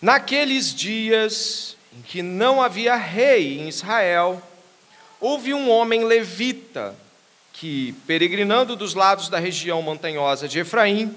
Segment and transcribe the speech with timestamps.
[0.00, 4.40] Naqueles dias em que não havia rei em Israel,
[5.20, 6.94] houve um homem levita
[7.52, 11.12] que, peregrinando dos lados da região montanhosa de Efraim,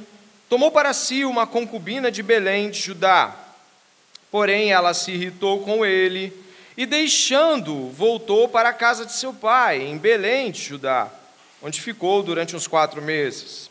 [0.50, 3.36] tomou para si uma concubina de Belém de Judá.
[4.32, 6.34] Porém, ela se irritou com ele
[6.76, 11.12] e, deixando, voltou para a casa de seu pai, em Belém de Judá,
[11.62, 13.70] onde ficou durante uns quatro meses.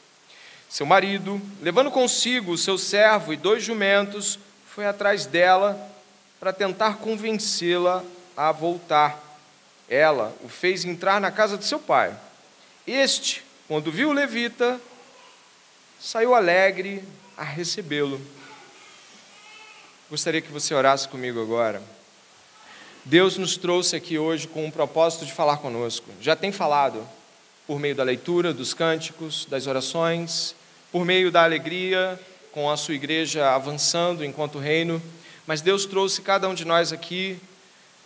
[0.69, 4.39] Seu marido, levando consigo seu servo e dois jumentos,
[4.81, 5.79] foi atrás dela
[6.41, 8.03] para tentar convencê-la
[8.35, 9.23] a voltar.
[9.87, 12.19] Ela o fez entrar na casa de seu pai.
[12.87, 14.81] Este, quando viu o levita,
[16.01, 17.05] saiu alegre
[17.37, 18.19] a recebê-lo.
[20.09, 21.83] Gostaria que você orasse comigo agora.
[23.05, 26.07] Deus nos trouxe aqui hoje com o propósito de falar conosco.
[26.23, 27.07] Já tem falado
[27.67, 30.57] por meio da leitura, dos cânticos, das orações,
[30.91, 32.19] por meio da alegria,
[32.53, 35.03] com a sua igreja avançando enquanto reino,
[35.47, 37.41] mas Deus trouxe cada um de nós aqui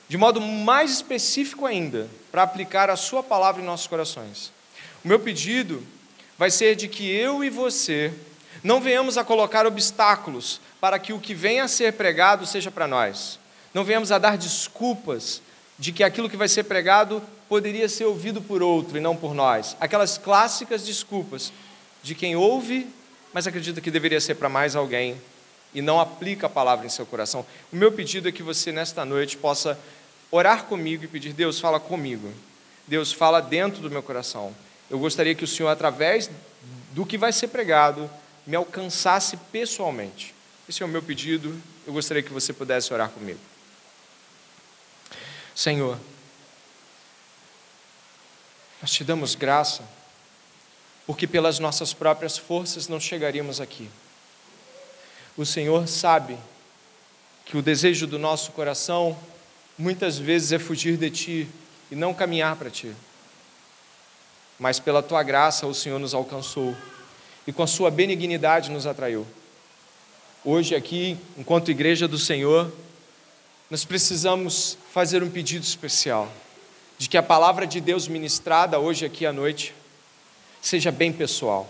[0.08, 4.52] de modo mais específico ainda, para aplicar a sua palavra em nossos corações.
[5.04, 5.82] O meu pedido
[6.38, 8.12] vai ser de que eu e você
[8.62, 12.86] não venhamos a colocar obstáculos para que o que venha a ser pregado seja para
[12.86, 13.38] nós.
[13.72, 15.40] Não venhamos a dar desculpas
[15.78, 19.34] de que aquilo que vai ser pregado poderia ser ouvido por outro e não por
[19.34, 19.76] nós.
[19.80, 21.52] Aquelas clássicas desculpas
[22.02, 22.86] de quem ouve
[23.34, 25.20] mas acredita que deveria ser para mais alguém
[25.74, 27.44] e não aplica a palavra em seu coração.
[27.72, 29.76] O meu pedido é que você, nesta noite, possa
[30.30, 32.32] orar comigo e pedir: Deus, fala comigo.
[32.86, 34.54] Deus, fala dentro do meu coração.
[34.88, 36.30] Eu gostaria que o Senhor, através
[36.92, 38.08] do que vai ser pregado,
[38.46, 40.32] me alcançasse pessoalmente.
[40.68, 41.60] Esse é o meu pedido.
[41.84, 43.40] Eu gostaria que você pudesse orar comigo.
[45.56, 45.98] Senhor,
[48.80, 49.82] nós te damos graça
[51.06, 53.88] porque pelas nossas próprias forças não chegaríamos aqui.
[55.36, 56.38] O Senhor sabe
[57.44, 59.16] que o desejo do nosso coração
[59.76, 61.48] muitas vezes é fugir de Ti
[61.90, 62.94] e não caminhar para Ti.
[64.58, 66.74] Mas pela Tua graça o Senhor nos alcançou
[67.46, 69.26] e com a Sua benignidade nos atraiu.
[70.44, 72.70] Hoje, aqui, enquanto Igreja do Senhor,
[73.70, 76.30] nós precisamos fazer um pedido especial
[76.96, 79.74] de que a palavra de Deus ministrada hoje aqui à noite
[80.64, 81.68] seja bem pessoal.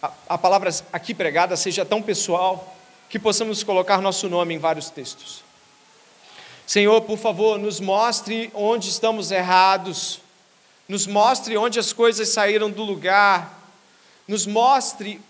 [0.00, 2.74] A, a palavra aqui pregada seja tão pessoal
[3.08, 5.44] que possamos colocar nosso nome em vários textos.
[6.66, 10.20] Senhor, por favor, nos mostre onde estamos errados,
[10.88, 13.62] nos mostre onde as coisas saíram do lugar,
[14.26, 15.20] nos mostre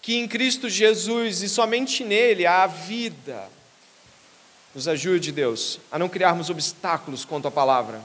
[0.00, 3.46] que em Cristo Jesus e somente nele há vida.
[4.74, 8.00] Nos ajude, Deus, a não criarmos obstáculos quanto à palavra,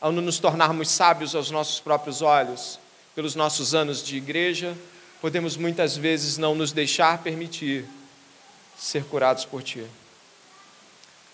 [0.00, 2.79] a não nos tornarmos sábios aos nossos próprios olhos,
[3.14, 4.76] pelos nossos anos de igreja,
[5.20, 7.84] podemos muitas vezes não nos deixar permitir
[8.78, 9.84] ser curados por Ti.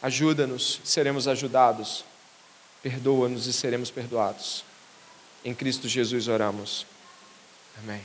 [0.02, 2.04] Ajuda-nos, seremos ajudados.
[2.82, 4.64] Perdoa-nos e seremos perdoados.
[5.44, 6.86] Em Cristo Jesus oramos.
[7.78, 8.02] Amém.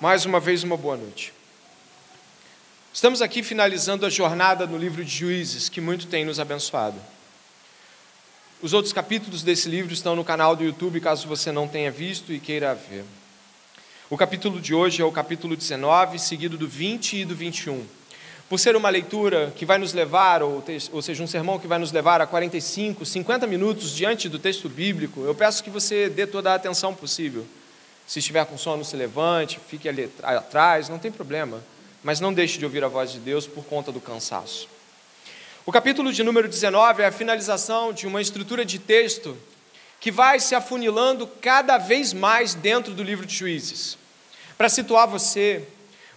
[0.00, 1.32] Mais uma vez, uma boa noite.
[2.94, 6.94] Estamos aqui finalizando a jornada no livro de Juízes, que muito tem nos abençoado.
[8.62, 12.32] Os outros capítulos desse livro estão no canal do YouTube, caso você não tenha visto
[12.32, 13.04] e queira ver.
[14.08, 17.84] O capítulo de hoje é o capítulo 19, seguido do 20 e do 21.
[18.48, 20.62] Por ser uma leitura que vai nos levar, ou,
[20.92, 24.68] ou seja, um sermão que vai nos levar a 45, 50 minutos diante do texto
[24.68, 27.44] bíblico, eu peço que você dê toda a atenção possível.
[28.06, 31.60] Se estiver com sono, se levante, fique ali atrás, não tem problema
[32.04, 34.68] mas não deixe de ouvir a voz de Deus por conta do cansaço.
[35.64, 39.34] O capítulo de número 19 é a finalização de uma estrutura de texto
[39.98, 43.96] que vai se afunilando cada vez mais dentro do livro de Juízes.
[44.58, 45.66] Para situar você,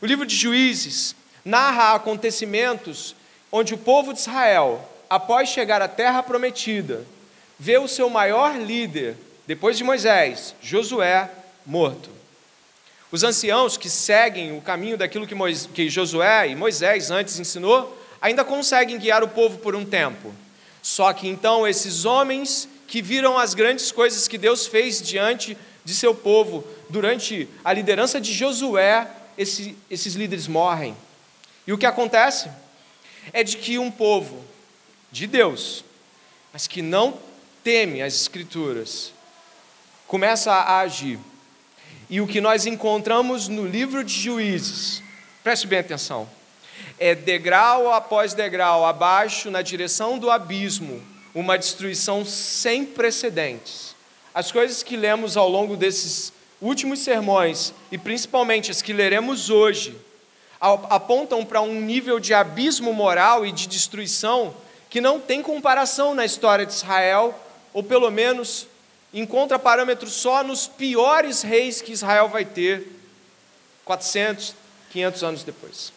[0.02, 1.16] o livro de Juízes
[1.46, 3.16] narra acontecimentos
[3.50, 7.06] onde o povo de Israel, após chegar à terra prometida,
[7.58, 9.16] vê o seu maior líder,
[9.48, 11.32] depois de Moisés, Josué,
[11.66, 12.17] morto.
[13.12, 15.36] Os anciãos que seguem o caminho daquilo que,
[15.74, 20.34] que Josué e Moisés antes ensinou, ainda conseguem guiar o povo por um tempo.
[20.82, 25.94] Só que então esses homens que viram as grandes coisas que Deus fez diante de
[25.94, 29.08] seu povo, durante a liderança de Josué,
[29.38, 30.96] esse, esses líderes morrem.
[31.66, 32.50] E o que acontece?
[33.32, 34.44] É de que um povo
[35.12, 35.86] de Deus,
[36.52, 37.18] mas que não
[37.64, 39.14] teme as Escrituras,
[40.08, 41.20] começa a agir
[42.10, 45.04] e o que nós encontramos no livro de Juízes,
[45.44, 46.28] preste bem atenção,
[47.00, 51.02] é degrau após degrau abaixo, na direção do abismo,
[51.36, 53.96] uma destruição sem precedentes.
[54.34, 56.32] As coisas que lemos ao longo desses
[56.62, 59.96] últimos sermões, e principalmente as que leremos hoje,
[60.60, 64.56] apontam para um nível de abismo moral e de destruição
[64.90, 67.38] que não tem comparação na história de Israel,
[67.74, 68.66] ou pelo menos
[69.14, 72.88] encontra parâmetros só nos piores reis que Israel vai ter
[73.86, 74.56] 400,
[74.92, 75.94] 500 anos depois.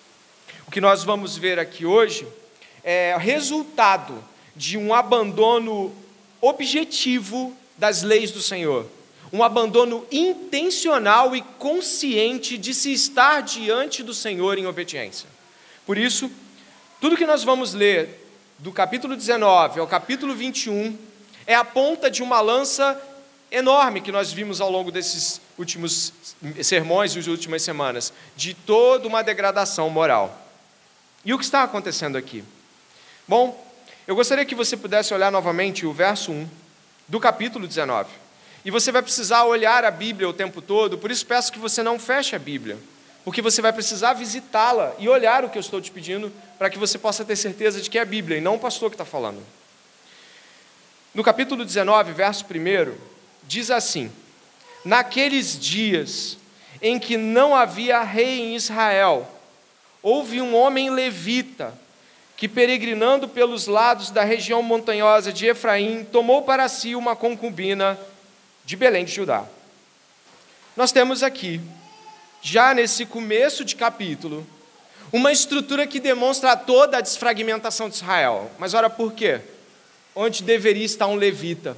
[0.67, 2.27] O que nós vamos ver aqui hoje
[2.85, 4.23] é resultado
[4.55, 5.95] de um abandono
[6.41, 8.87] objetivo das leis do Senhor,
[9.33, 15.29] um abandono intencional e consciente de se estar diante do Senhor em obediência.
[15.87, 16.31] Por isso,
[17.01, 18.29] tudo que nós vamos ler
[18.59, 20.97] do capítulo 19 ao capítulo 21
[21.51, 22.97] é a ponta de uma lança
[23.51, 26.13] enorme que nós vimos ao longo desses últimos
[26.63, 30.47] sermões e as últimas semanas, de toda uma degradação moral.
[31.25, 32.45] E o que está acontecendo aqui?
[33.27, 33.67] Bom,
[34.07, 36.49] eu gostaria que você pudesse olhar novamente o verso 1
[37.09, 38.09] do capítulo 19.
[38.65, 41.83] E você vai precisar olhar a Bíblia o tempo todo, por isso peço que você
[41.83, 42.79] não feche a Bíblia,
[43.25, 46.79] porque você vai precisar visitá-la e olhar o que eu estou te pedindo, para que
[46.79, 49.05] você possa ter certeza de que é a Bíblia e não o pastor que está
[49.05, 49.45] falando.
[51.13, 52.95] No capítulo 19, verso 1,
[53.43, 54.13] diz assim:
[54.85, 56.39] Naqueles dias
[56.81, 59.29] em que não havia rei em Israel,
[60.01, 61.75] houve um homem levita
[62.37, 67.99] que, peregrinando pelos lados da região montanhosa de Efraim, tomou para si uma concubina
[68.65, 69.45] de Belém de Judá.
[70.77, 71.61] Nós temos aqui,
[72.41, 74.47] já nesse começo de capítulo,
[75.13, 78.49] uma estrutura que demonstra toda a desfragmentação de Israel.
[78.61, 79.41] Mas ora por quê?
[80.15, 81.77] Onde deveria estar um levita?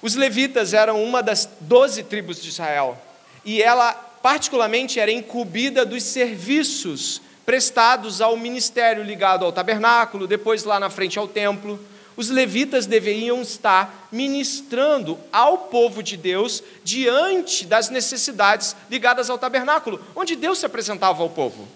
[0.00, 2.98] Os levitas eram uma das doze tribos de Israel,
[3.44, 10.78] e ela, particularmente, era incumbida dos serviços prestados ao ministério ligado ao tabernáculo, depois lá
[10.80, 11.78] na frente ao templo
[12.16, 20.00] os levitas deveriam estar ministrando ao povo de Deus diante das necessidades ligadas ao tabernáculo,
[20.14, 21.66] onde Deus se apresentava ao povo.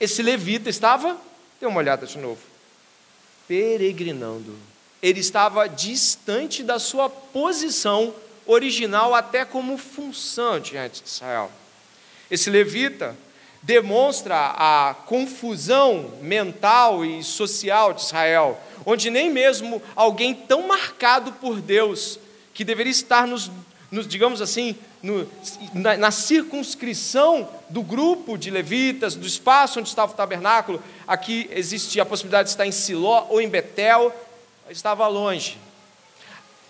[0.00, 1.16] Esse levita estava,
[1.60, 2.40] dê uma olhada de novo,
[3.46, 4.54] peregrinando.
[5.02, 8.14] Ele estava distante da sua posição
[8.46, 11.50] original, até como função diante de Israel.
[12.30, 13.16] Esse levita
[13.62, 21.60] demonstra a confusão mental e social de Israel, onde nem mesmo alguém tão marcado por
[21.60, 22.18] Deus,
[22.54, 23.50] que deveria estar nos,
[23.90, 24.76] nos digamos assim,
[25.06, 25.28] no,
[25.72, 32.02] na, na, circunscrição do grupo de levitas, do espaço onde estava o tabernáculo, aqui existia
[32.02, 34.12] a possibilidade de estar em Siló ou em Betel,
[34.68, 35.58] estava longe.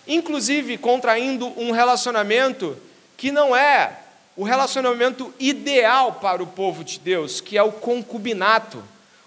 [0.07, 2.77] Inclusive contraindo um relacionamento
[3.17, 3.97] que não é
[4.35, 8.83] o relacionamento ideal para o povo de Deus, que é o concubinato,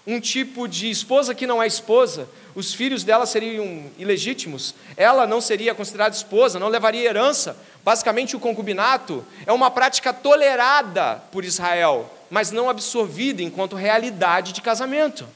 [0.07, 5.39] um tipo de esposa que não é esposa, os filhos dela seriam ilegítimos, ela não
[5.39, 7.57] seria considerada esposa, não levaria herança.
[7.83, 14.61] Basicamente, o concubinato é uma prática tolerada por Israel, mas não absorvida enquanto realidade de
[14.61, 15.27] casamento.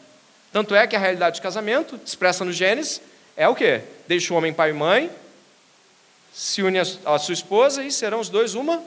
[0.52, 3.02] Tanto é que a realidade de casamento, expressa no Gênesis,
[3.36, 3.82] é o quê?
[4.08, 5.12] Deixa o homem pai e mãe,
[6.34, 8.82] se une à sua esposa e serão os dois uma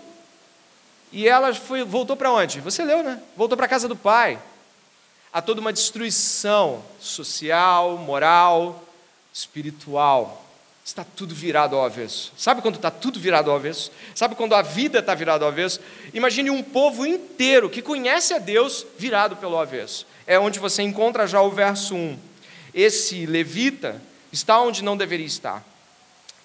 [1.11, 2.61] e ela foi, voltou para onde?
[2.61, 3.21] Você leu, né?
[3.37, 4.39] Voltou para a casa do pai.
[5.33, 8.83] Há toda uma destruição social, moral,
[9.33, 10.45] espiritual.
[10.89, 12.33] Está tudo virado ao avesso.
[12.35, 13.93] Sabe quando está tudo virado ao avesso?
[14.15, 15.81] Sabe quando a vida está virada ao avesso?
[16.15, 20.07] Imagine um povo inteiro que conhece a Deus virado pelo avesso.
[20.27, 22.19] É onde você encontra já o verso 1.
[22.73, 24.01] Esse levita
[24.33, 25.63] está onde não deveria estar.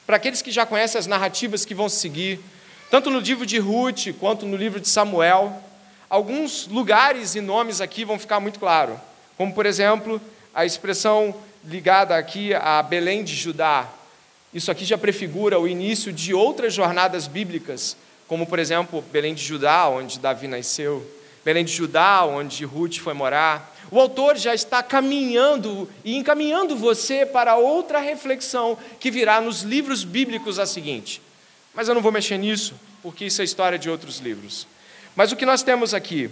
[0.05, 2.41] Para aqueles que já conhecem as narrativas que vão seguir,
[2.91, 5.57] tanto no livro de Ruth quanto no livro de Samuel,
[6.09, 8.99] alguns lugares e nomes aqui vão ficar muito claros,
[9.37, 10.21] como por exemplo
[10.53, 11.33] a expressão
[11.63, 13.89] ligada aqui a Belém de Judá.
[14.53, 19.43] Isso aqui já prefigura o início de outras jornadas bíblicas, como por exemplo Belém de
[19.43, 21.05] Judá, onde Davi nasceu,
[21.43, 23.75] Belém de Judá, onde Ruth foi morar.
[23.89, 30.03] O autor já está caminhando e encaminhando você para outra reflexão que virá nos livros
[30.03, 31.21] bíblicos a seguinte.
[31.73, 34.67] Mas eu não vou mexer nisso, porque isso é história de outros livros.
[35.15, 36.29] Mas o que nós temos aqui?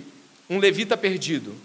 [0.50, 1.56] Um levita perdido.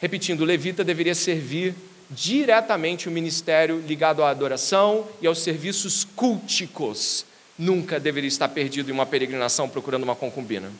[0.00, 1.74] Repetindo, levita deveria servir
[2.10, 7.24] diretamente o ministério ligado à adoração e aos serviços culticos.
[7.58, 10.70] Nunca deveria estar perdido em uma peregrinação procurando uma concubina.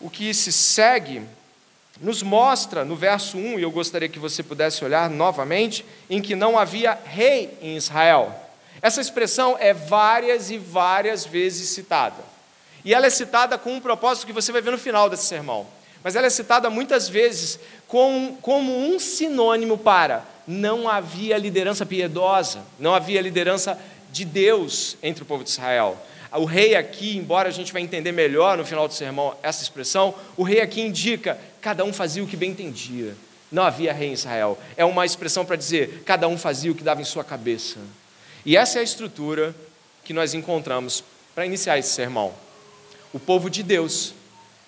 [0.00, 1.22] O que se segue
[2.00, 6.34] nos mostra no verso 1, e eu gostaria que você pudesse olhar novamente, em que
[6.34, 8.34] não havia rei em Israel.
[8.82, 12.22] Essa expressão é várias e várias vezes citada.
[12.84, 15.66] E ela é citada com um propósito que você vai ver no final desse sermão.
[16.02, 17.58] Mas ela é citada muitas vezes
[17.94, 23.78] como, como um sinônimo para não havia liderança piedosa, não havia liderança
[24.10, 25.96] de Deus entre o povo de Israel.
[26.32, 30.12] O rei aqui, embora a gente vai entender melhor no final do sermão essa expressão,
[30.36, 33.14] o rei aqui indica cada um fazia o que bem entendia.
[33.52, 34.58] Não havia rei em Israel.
[34.76, 37.78] É uma expressão para dizer cada um fazia o que dava em sua cabeça.
[38.44, 39.54] E essa é a estrutura
[40.02, 42.34] que nós encontramos para iniciar esse sermão.
[43.12, 44.14] O povo de Deus,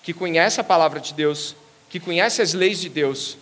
[0.01, 1.57] que conhece a palavra de Deus,
[1.89, 3.37] que conhece as leis de Deus,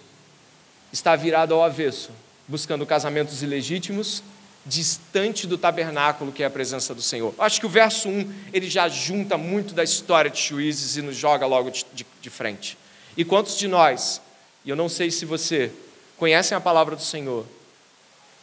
[0.92, 2.12] está virado ao avesso,
[2.48, 4.24] buscando casamentos ilegítimos,
[4.66, 7.34] distante do tabernáculo que é a presença do Senhor.
[7.38, 11.16] Acho que o verso 1 ele já junta muito da história de juízes e nos
[11.16, 12.78] joga logo de, de, de frente.
[13.16, 14.22] E quantos de nós,
[14.64, 15.72] e eu não sei se você,
[16.18, 17.46] conhecem a palavra do Senhor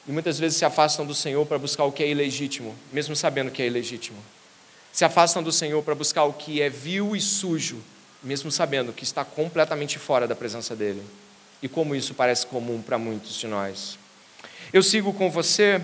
[0.06, 3.50] e muitas vezes se afastam do Senhor para buscar o que é ilegítimo, mesmo sabendo
[3.50, 4.18] que é ilegítimo.
[4.92, 7.82] Se afastam do Senhor para buscar o que é vil e sujo,
[8.22, 11.02] mesmo sabendo que está completamente fora da presença dEle.
[11.62, 13.98] E como isso parece comum para muitos de nós.
[14.72, 15.80] Eu sigo com você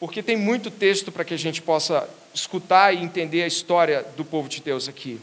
[0.00, 4.24] porque tem muito texto para que a gente possa escutar e entender a história do
[4.24, 5.20] povo de Deus aqui.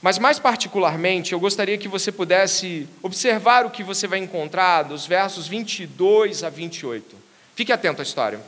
[0.00, 5.06] Mas, mais particularmente, eu gostaria que você pudesse observar o que você vai encontrar dos
[5.06, 7.16] versos 22 a 28.
[7.54, 8.40] Fique atento à história.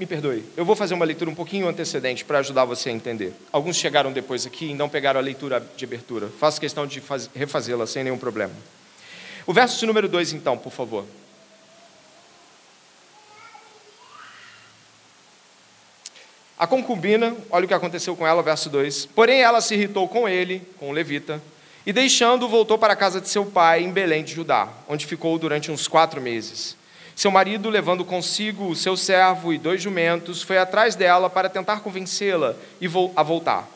[0.00, 3.34] Me perdoe, eu vou fazer uma leitura um pouquinho antecedente para ajudar você a entender.
[3.52, 6.30] Alguns chegaram depois aqui e não pegaram a leitura de abertura.
[6.40, 7.02] Faço questão de
[7.34, 8.54] refazê-la sem nenhum problema.
[9.46, 11.04] O verso de número 2, então, por favor.
[16.58, 19.04] A concubina, olha o que aconteceu com ela, verso 2.
[19.04, 21.42] Porém, ela se irritou com ele, com o levita,
[21.84, 25.38] e deixando-o, voltou para a casa de seu pai, em Belém de Judá, onde ficou
[25.38, 26.79] durante uns quatro meses.
[27.20, 31.80] Seu marido, levando consigo o seu servo e dois jumentos, foi atrás dela para tentar
[31.80, 32.56] convencê-la
[33.14, 33.68] a voltar.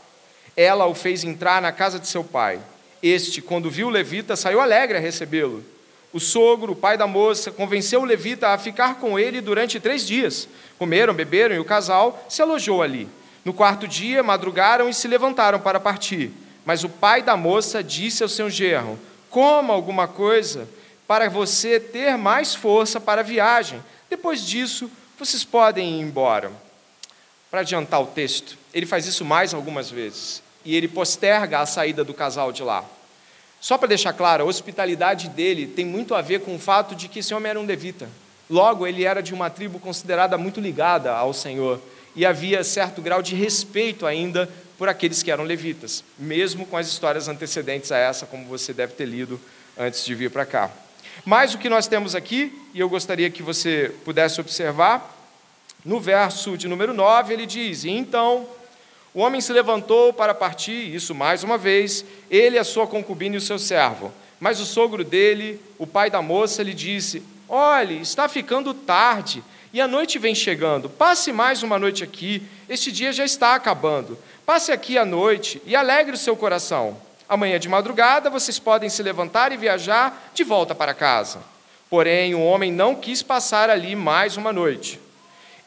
[0.57, 2.59] Ela o fez entrar na casa de seu pai.
[3.03, 5.63] Este, quando viu o levita, saiu alegre a recebê-lo.
[6.11, 10.07] O sogro, o pai da moça, convenceu o levita a ficar com ele durante três
[10.07, 10.49] dias.
[10.79, 13.07] Comeram, beberam e o casal se alojou ali.
[13.45, 16.31] No quarto dia, madrugaram e se levantaram para partir.
[16.65, 18.99] Mas o pai da moça disse ao seu genro:
[19.29, 20.67] Coma alguma coisa
[21.07, 23.83] para você ter mais força para a viagem.
[24.09, 26.51] Depois disso, vocês podem ir embora.
[27.51, 32.03] Para adiantar o texto, ele faz isso mais algumas vezes e ele posterga a saída
[32.03, 32.85] do casal de lá.
[33.61, 37.09] Só para deixar claro, a hospitalidade dele tem muito a ver com o fato de
[37.09, 38.09] que esse homem era um levita.
[38.49, 41.81] Logo, ele era de uma tribo considerada muito ligada ao Senhor
[42.15, 46.89] e havia certo grau de respeito ainda por aqueles que eram levitas, mesmo com as
[46.89, 49.41] histórias antecedentes a essa, como você deve ter lido
[49.79, 50.71] antes de vir para cá.
[51.25, 55.11] Mas o que nós temos aqui, e eu gostaria que você pudesse observar,
[55.85, 58.47] no verso de número 9, ele diz: Então
[59.15, 63.39] o homem se levantou para partir, isso mais uma vez, ele, a sua concubina e
[63.39, 64.13] o seu servo.
[64.41, 69.81] Mas o sogro dele, o pai da moça, lhe disse: Olhe, está ficando tarde e
[69.81, 70.91] a noite vem chegando.
[70.91, 74.19] Passe mais uma noite aqui, este dia já está acabando.
[74.45, 76.97] Passe aqui à noite e alegre o seu coração.
[77.29, 81.41] Amanhã de madrugada vocês podem se levantar e viajar de volta para casa.
[81.89, 85.01] Porém, o homem não quis passar ali mais uma noite.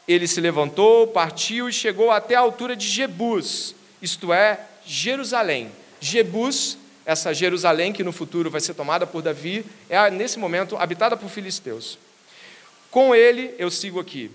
[0.06, 5.70] Ele se levantou, partiu e chegou até a altura de Jebus, isto é, Jerusalém.
[6.00, 11.16] Jebus, essa Jerusalém que no futuro vai ser tomada por Davi, é nesse momento habitada
[11.16, 11.98] por filisteus.
[12.90, 14.30] Com ele, eu sigo aqui,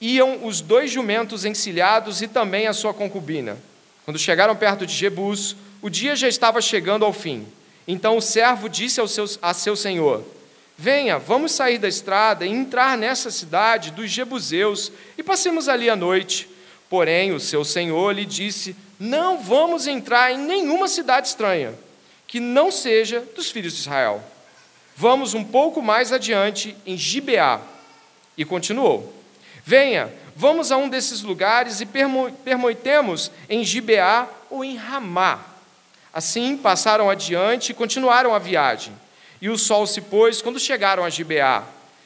[0.00, 3.56] iam os dois jumentos encilhados e também a sua concubina.
[4.04, 7.46] Quando chegaram perto de Jebus, o dia já estava chegando ao fim.
[7.86, 10.24] Então o servo disse ao seu, a seu senhor:
[10.78, 15.94] Venha, vamos sair da estrada e entrar nessa cidade dos Jebuseus e passemos ali a
[15.94, 16.48] noite.
[16.88, 21.74] Porém, o seu senhor lhe disse: Não vamos entrar em nenhuma cidade estranha,
[22.26, 24.24] que não seja dos filhos de Israel.
[24.96, 27.60] Vamos um pouco mais adiante, em Gibeá.
[28.38, 29.12] E continuou:
[29.62, 31.86] Venha, vamos a um desses lugares e
[32.42, 35.52] permoitemos em Gibeá ou em Ramá
[36.14, 38.92] Assim passaram adiante e continuaram a viagem.
[39.42, 41.64] E o sol se pôs quando chegaram a Gibeá,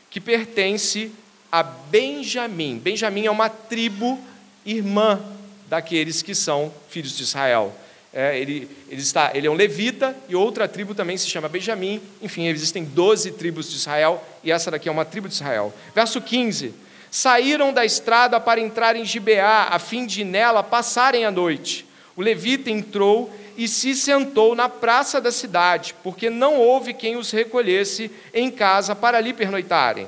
[0.08, 1.12] que pertence
[1.52, 2.78] a Benjamim.
[2.78, 4.18] Benjamim é uma tribo
[4.64, 5.20] irmã
[5.68, 7.74] daqueles que são filhos de Israel.
[8.10, 12.00] É, ele, ele, está, ele é um levita e outra tribo também se chama Benjamim.
[12.22, 15.72] Enfim, existem 12 tribos de Israel e essa daqui é uma tribo de Israel.
[15.94, 16.72] Verso 15:
[17.10, 21.86] Saíram da estrada para entrar em Gibeá, a fim de nela passarem a noite.
[22.16, 27.32] O levita entrou e se sentou na praça da cidade, porque não houve quem os
[27.32, 30.06] recolhesse em casa para ali pernoitarem.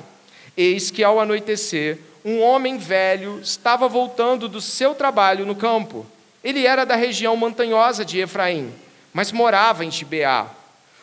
[0.55, 6.05] Eis que ao anoitecer, um homem velho estava voltando do seu trabalho no campo.
[6.41, 8.73] Ele era da região montanhosa de Efraim.
[9.11, 10.47] mas morava em Gibeá.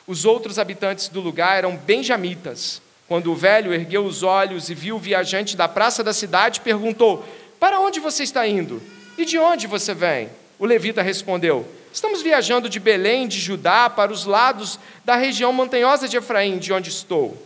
[0.07, 2.81] Os outros habitantes do lugar eram benjamitas.
[3.07, 7.23] Quando o velho ergueu os olhos e viu o viajante da praça da cidade, perguntou:
[7.61, 8.81] Para onde você está indo?
[9.19, 10.31] E de onde você vem?
[10.59, 16.07] O levita respondeu: Estamos viajando de Belém, de Judá, para os lados da região montanhosa
[16.07, 17.37] de Efraim, de onde estou.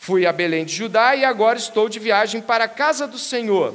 [0.00, 3.72] Fui a Belém de Judá e agora estou de viagem para a casa do Senhor.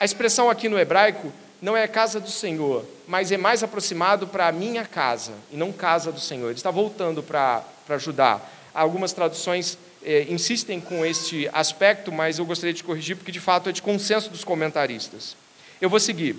[0.00, 4.48] A expressão aqui no hebraico não é casa do Senhor, mas é mais aproximado para
[4.48, 6.46] a minha casa, e não casa do Senhor.
[6.46, 8.40] Ele está voltando para, para Judá.
[8.72, 13.68] Algumas traduções eh, insistem com este aspecto, mas eu gostaria de corrigir, porque de fato
[13.68, 15.36] é de consenso dos comentaristas.
[15.78, 16.36] Eu vou seguir.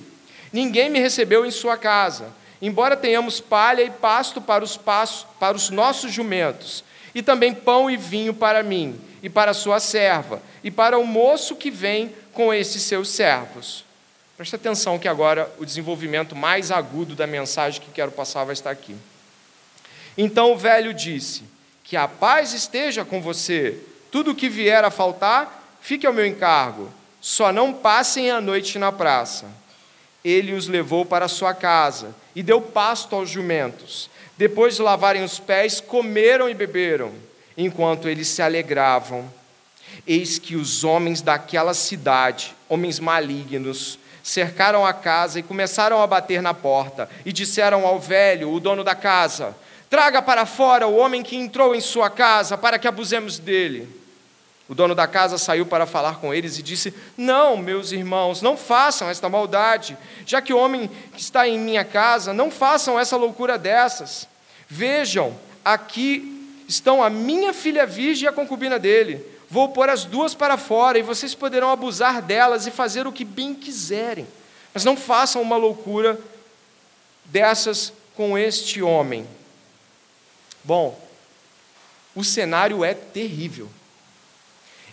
[0.51, 5.69] Ninguém me recebeu em sua casa, embora tenhamos palha e pasto para os, para os
[5.69, 6.83] nossos jumentos,
[7.13, 11.55] e também pão e vinho para mim, e para sua serva, e para o moço
[11.55, 13.83] que vem com esses seus servos.
[14.37, 18.69] Preste atenção que agora o desenvolvimento mais agudo da mensagem que quero passar vai estar
[18.69, 18.95] aqui.
[20.15, 21.43] Então o velho disse:
[21.83, 23.79] Que a paz esteja com você.
[24.11, 26.91] Tudo o que vier a faltar, fique ao meu encargo.
[27.19, 29.47] Só não passem a noite na praça.
[30.23, 34.11] Ele os levou para sua casa e deu pasto aos jumentos.
[34.37, 37.11] Depois de lavarem os pés, comeram e beberam,
[37.57, 39.27] enquanto eles se alegravam.
[40.05, 46.39] Eis que os homens daquela cidade, homens malignos, cercaram a casa e começaram a bater
[46.39, 49.57] na porta, e disseram ao velho, o dono da casa:
[49.89, 53.89] Traga para fora o homem que entrou em sua casa, para que abusemos dele.
[54.69, 58.57] O dono da casa saiu para falar com eles e disse: Não, meus irmãos, não
[58.57, 63.15] façam esta maldade, já que o homem que está em minha casa, não façam essa
[63.15, 64.27] loucura dessas.
[64.67, 65.33] Vejam,
[65.63, 66.33] aqui
[66.67, 69.25] estão a minha filha virgem e a concubina dele.
[69.49, 73.23] Vou pôr as duas para fora e vocês poderão abusar delas e fazer o que
[73.23, 74.27] bem quiserem.
[74.73, 76.19] Mas não façam uma loucura
[77.23, 79.25] dessas com este homem.
[80.61, 80.99] Bom,
[82.13, 83.69] o cenário é terrível.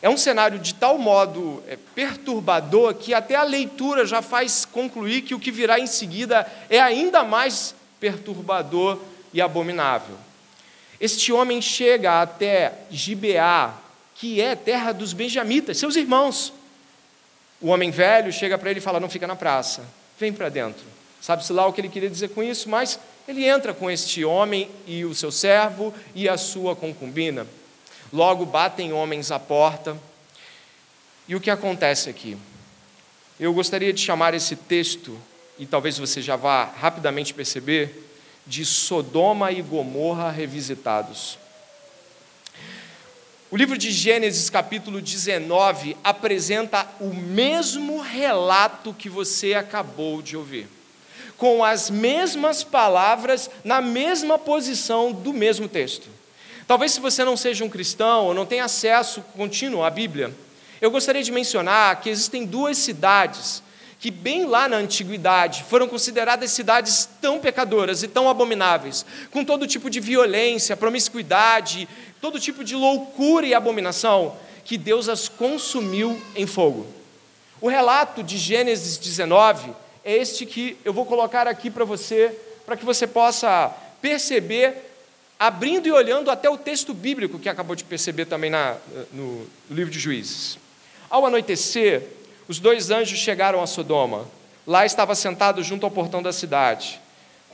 [0.04, 5.22] É um cenário de tal modo é, perturbador que até a leitura já faz concluir
[5.22, 9.00] que o que virá em seguida é ainda mais perturbador
[9.32, 10.14] e abominável.
[11.00, 13.72] Este homem chega até Gibeá,
[14.14, 16.52] que é terra dos benjamitas, seus irmãos.
[17.58, 19.86] O homem velho chega para ele e fala: Não fica na praça,
[20.20, 20.84] vem para dentro.
[21.18, 24.68] Sabe-se lá o que ele queria dizer com isso, mas ele entra com este homem
[24.86, 27.46] e o seu servo e a sua concubina.
[28.14, 29.98] Logo batem homens à porta.
[31.26, 32.38] E o que acontece aqui?
[33.40, 35.18] Eu gostaria de chamar esse texto,
[35.58, 38.08] e talvez você já vá rapidamente perceber,
[38.46, 41.36] de Sodoma e Gomorra revisitados.
[43.50, 50.68] O livro de Gênesis, capítulo 19, apresenta o mesmo relato que você acabou de ouvir,
[51.36, 56.06] com as mesmas palavras, na mesma posição do mesmo texto.
[56.66, 60.34] Talvez, se você não seja um cristão ou não tenha acesso contínuo à Bíblia,
[60.80, 63.62] eu gostaria de mencionar que existem duas cidades
[64.00, 69.66] que, bem lá na antiguidade, foram consideradas cidades tão pecadoras e tão abomináveis, com todo
[69.66, 71.88] tipo de violência, promiscuidade,
[72.20, 76.86] todo tipo de loucura e abominação, que Deus as consumiu em fogo.
[77.60, 79.70] O relato de Gênesis 19
[80.04, 84.93] é este que eu vou colocar aqui para você, para que você possa perceber,
[85.46, 88.76] abrindo e olhando até o texto bíblico que acabou de perceber também na,
[89.12, 90.58] no, livro de Juízes.
[91.10, 92.02] Ao anoitecer,
[92.48, 94.26] os dois anjos chegaram a Sodoma.
[94.66, 97.00] Lá estava sentado junto ao portão da cidade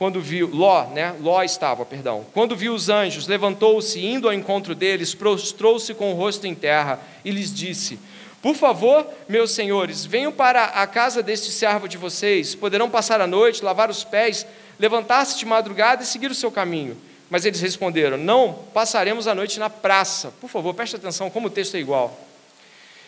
[0.01, 1.13] quando viu, Ló, né?
[1.21, 2.25] Ló estava, perdão.
[2.33, 6.99] Quando viu os anjos, levantou-se, indo ao encontro deles, prostrou-se com o rosto em terra
[7.23, 7.99] e lhes disse:
[8.41, 13.27] Por favor, meus senhores, venham para a casa deste servo de vocês, poderão passar a
[13.27, 14.43] noite, lavar os pés,
[14.79, 16.97] levantar-se de madrugada e seguir o seu caminho.
[17.31, 20.33] Mas eles responderam: Não, passaremos a noite na praça.
[20.41, 22.19] Por favor, preste atenção, como o texto é igual.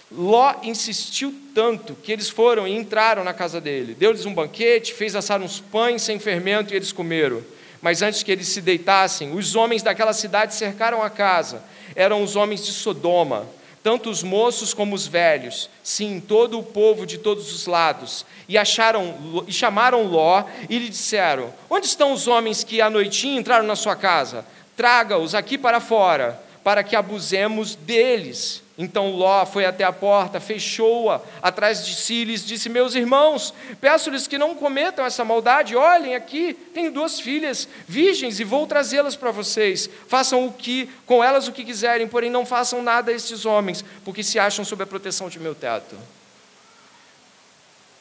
[0.10, 3.94] Ló insistiu tanto que eles foram e entraram na casa dele.
[3.94, 7.44] Deu-lhes um banquete, fez assar uns pães sem fermento e eles comeram.
[7.82, 11.62] Mas antes que eles se deitassem, os homens daquela cidade cercaram a casa.
[11.94, 13.46] Eram os homens de Sodoma,
[13.84, 18.26] tanto os moços como os velhos, sim, todo o povo de todos os lados.
[18.48, 23.38] E acharam e chamaram Ló e lhe disseram: Onde estão os homens que à noitinha
[23.38, 24.46] entraram na sua casa?
[24.76, 28.63] Traga-os aqui para fora, para que abusemos deles.
[28.76, 33.54] Então Ló foi até a porta, fechou-a atrás de si e lhes disse: Meus irmãos,
[33.80, 35.76] peço-lhes que não cometam essa maldade.
[35.76, 39.88] Olhem aqui, tenho duas filhas virgens e vou trazê-las para vocês.
[40.08, 43.86] Façam o que com elas o que quiserem, porém não façam nada a estes homens,
[44.04, 45.96] porque se acham sob a proteção de meu teto.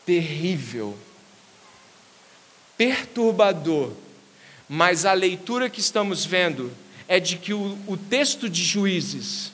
[0.06, 0.96] Terrível,
[2.78, 3.92] perturbador,
[4.68, 6.72] Mas a leitura que estamos vendo
[7.06, 9.51] é de que o, o texto de Juízes,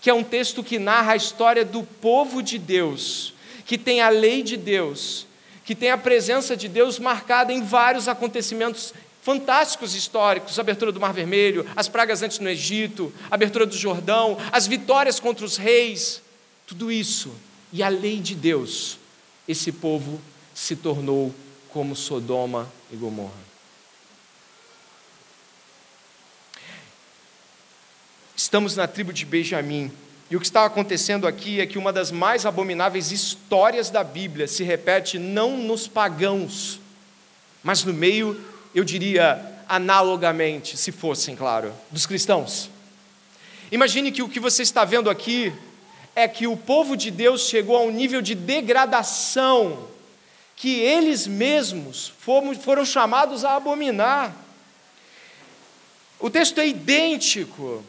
[0.00, 3.34] que é um texto que narra a história do povo de Deus,
[3.66, 5.26] que tem a lei de Deus,
[5.64, 10.98] que tem a presença de Deus marcada em vários acontecimentos fantásticos históricos, a abertura do
[10.98, 15.56] Mar Vermelho, as pragas antes no Egito, a abertura do Jordão, as vitórias contra os
[15.56, 16.22] reis,
[16.66, 17.32] tudo isso.
[17.72, 18.98] E a lei de Deus,
[19.46, 20.20] esse povo
[20.54, 21.32] se tornou
[21.68, 23.49] como Sodoma e Gomorra.
[28.42, 29.92] Estamos na tribo de Benjamim.
[30.30, 34.48] E o que está acontecendo aqui é que uma das mais abomináveis histórias da Bíblia
[34.48, 36.80] se repete não nos pagãos,
[37.62, 38.42] mas no meio,
[38.74, 42.70] eu diria, analogamente, se fossem, claro, dos cristãos.
[43.70, 45.52] Imagine que o que você está vendo aqui
[46.16, 49.86] é que o povo de Deus chegou a um nível de degradação
[50.56, 54.34] que eles mesmos foram chamados a abominar.
[56.18, 57.84] O texto é idêntico.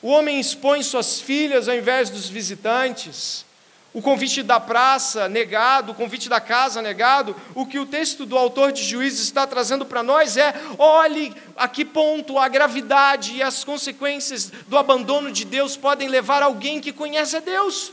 [0.00, 3.44] O homem expõe suas filhas ao invés dos visitantes.
[3.92, 7.34] O convite da praça negado, o convite da casa negado.
[7.54, 11.66] O que o texto do autor de Juízes está trazendo para nós é: olhe a
[11.66, 16.92] que ponto a gravidade e as consequências do abandono de Deus podem levar alguém que
[16.92, 17.92] conhece a Deus.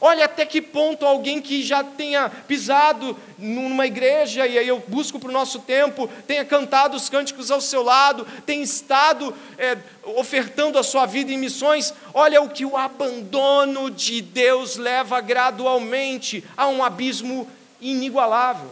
[0.00, 5.20] Olha até que ponto alguém que já tenha pisado numa igreja, e aí eu busco
[5.20, 9.76] para o nosso tempo, tenha cantado os cânticos ao seu lado, tenha estado é,
[10.16, 16.42] ofertando a sua vida em missões, olha o que o abandono de Deus leva gradualmente
[16.56, 17.46] a um abismo
[17.78, 18.70] inigualável.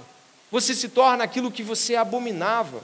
[0.51, 2.83] Você se torna aquilo que você abominava.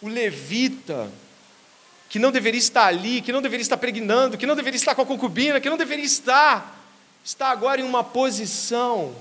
[0.00, 1.10] O levita,
[2.10, 5.02] que não deveria estar ali, que não deveria estar pregnando, que não deveria estar com
[5.02, 6.84] a concubina, que não deveria estar,
[7.24, 9.14] está agora em uma posição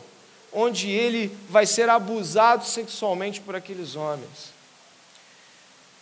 [0.51, 4.51] onde ele vai ser abusado sexualmente por aqueles homens.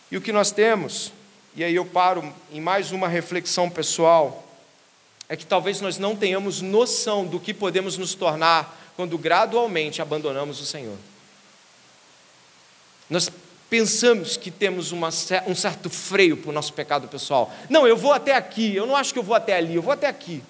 [0.09, 1.11] E o que nós temos,
[1.53, 4.47] e aí eu paro em mais uma reflexão pessoal,
[5.27, 10.61] é que talvez nós não tenhamos noção do que podemos nos tornar quando gradualmente abandonamos
[10.61, 10.97] o Senhor.
[13.09, 13.29] Nós
[13.69, 15.09] pensamos que temos uma,
[15.47, 17.53] um certo freio para o nosso pecado pessoal.
[17.69, 19.91] Não, eu vou até aqui, eu não acho que eu vou até ali, eu vou
[19.91, 20.41] até aqui.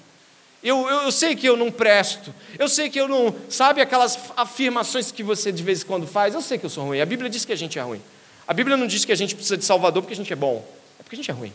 [0.63, 3.35] Eu, eu, eu, sei que eu não presto, eu sei que eu não.
[3.49, 6.33] Sabe aquelas afirmações que você de vez em quando faz?
[6.33, 6.99] Eu sei que eu sou ruim.
[6.99, 8.01] A Bíblia diz que a gente é ruim.
[8.47, 10.67] A Bíblia não diz que a gente precisa de Salvador porque a gente é bom,
[10.99, 11.53] é porque a gente é ruim.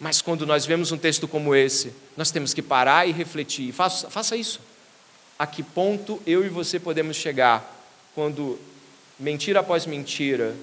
[0.00, 3.72] Mas quando nós vemos um texto como esse, nós temos que parar e refletir.
[3.72, 4.60] Faça, faça isso.
[5.38, 7.76] A que ponto eu e você podemos chegar
[8.14, 8.58] quando
[9.18, 10.54] mentira após mentira,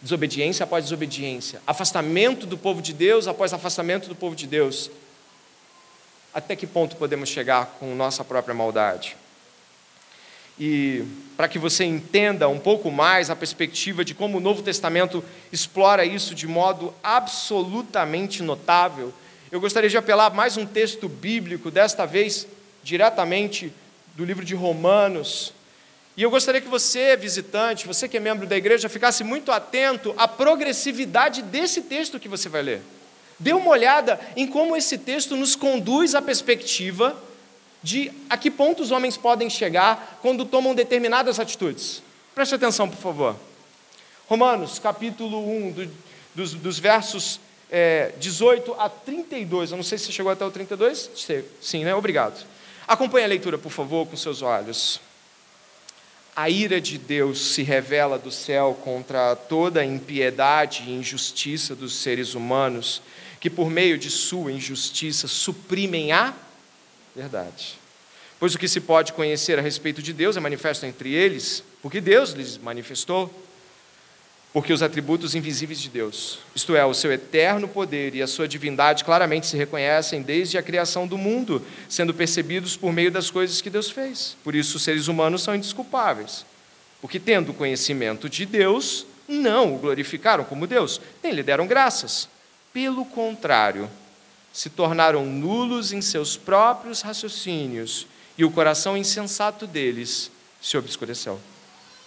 [0.00, 4.90] desobediência após desobediência, afastamento do povo de Deus após afastamento do povo de Deus.
[6.34, 9.16] Até que ponto podemos chegar com nossa própria maldade?
[10.58, 11.04] E
[11.36, 16.04] para que você entenda um pouco mais a perspectiva de como o Novo Testamento explora
[16.04, 19.12] isso de modo absolutamente notável,
[19.50, 22.46] eu gostaria de apelar mais um texto bíblico, desta vez
[22.82, 23.72] diretamente
[24.14, 25.52] do livro de Romanos,
[26.16, 30.14] e eu gostaria que você, visitante, você que é membro da igreja, ficasse muito atento
[30.18, 32.82] à progressividade desse texto que você vai ler.
[33.38, 37.16] Dê uma olhada em como esse texto nos conduz à perspectiva
[37.82, 42.02] de a que ponto os homens podem chegar quando tomam determinadas atitudes.
[42.34, 43.36] Preste atenção, por favor.
[44.28, 45.90] Romanos, capítulo 1, do,
[46.34, 49.70] dos, dos, versos é, 18 a 32.
[49.70, 51.10] Eu não sei se você chegou até o 32.
[51.60, 51.94] Sim, né?
[51.94, 52.46] Obrigado.
[52.86, 55.00] Acompanhe a leitura, por favor, com seus olhos
[56.34, 61.94] a ira de Deus se revela do céu contra toda a impiedade e injustiça dos
[61.94, 63.02] seres humanos,
[63.38, 66.34] que por meio de sua injustiça suprimem a
[67.14, 67.78] verdade.
[68.40, 72.00] Pois o que se pode conhecer a respeito de Deus é manifesto entre eles, porque
[72.00, 73.30] Deus lhes manifestou
[74.52, 78.46] porque os atributos invisíveis de Deus, isto é, o seu eterno poder e a sua
[78.46, 83.62] divindade, claramente se reconhecem desde a criação do mundo, sendo percebidos por meio das coisas
[83.62, 84.36] que Deus fez.
[84.44, 86.44] Por isso, os seres humanos são indesculpáveis,
[87.00, 92.28] porque, tendo conhecimento de Deus, não o glorificaram como Deus, nem lhe deram graças.
[92.74, 93.88] Pelo contrário,
[94.52, 101.40] se tornaram nulos em seus próprios raciocínios, e o coração insensato deles se obscureceu.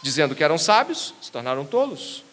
[0.04, 2.25] Dizendo que eram sábios, se tornaram tolos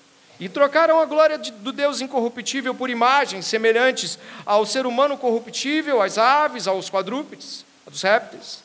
[0.45, 6.03] e trocaram a glória de, do Deus incorruptível por imagens semelhantes ao ser humano corruptível,
[6.03, 8.61] às aves, aos quadrúpedes, aos répteis.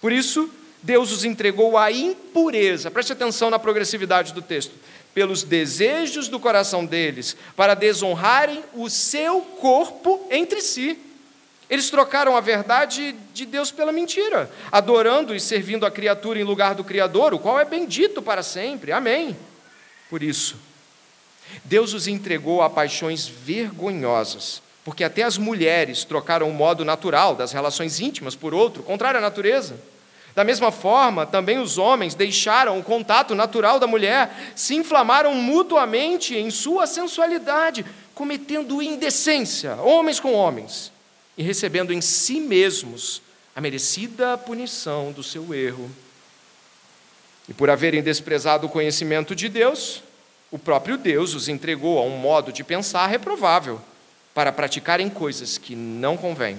[0.00, 0.48] Por isso,
[0.82, 4.72] Deus os entregou à impureza, preste atenção na progressividade do texto,
[5.12, 10.98] pelos desejos do coração deles, para desonrarem o seu corpo entre si,
[11.70, 16.74] Eles trocaram a verdade de Deus pela mentira, adorando e servindo a criatura em lugar
[16.74, 18.90] do Criador, o qual é bendito para sempre.
[18.90, 19.36] Amém.
[20.08, 20.56] Por isso,
[21.64, 27.52] Deus os entregou a paixões vergonhosas, porque até as mulheres trocaram o modo natural das
[27.52, 29.76] relações íntimas por outro, contrário à natureza.
[30.34, 36.36] Da mesma forma, também os homens deixaram o contato natural da mulher, se inflamaram mutuamente
[36.36, 37.84] em sua sensualidade,
[38.14, 40.92] cometendo indecência, homens com homens,
[41.36, 43.20] e recebendo em si mesmos
[43.54, 45.90] a merecida punição do seu erro.
[47.48, 50.02] E por haverem desprezado o conhecimento de Deus,
[50.50, 53.80] o próprio Deus os entregou a um modo de pensar reprovável,
[54.34, 56.58] para praticarem coisas que não convêm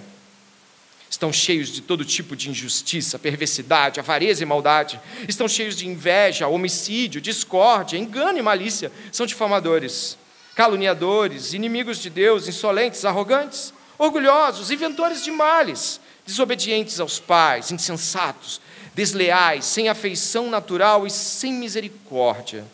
[1.12, 6.48] estão cheios de todo tipo de injustiça, perversidade, avareza e maldade, estão cheios de inveja,
[6.48, 10.18] homicídio, discórdia, engano e malícia, são difamadores,
[10.56, 18.62] caluniadores, inimigos de Deus, insolentes, arrogantes, orgulhosos, inventores de males, desobedientes aos pais, insensatos,
[18.96, 22.66] desleais, sem afeição natural e sem misericórdia.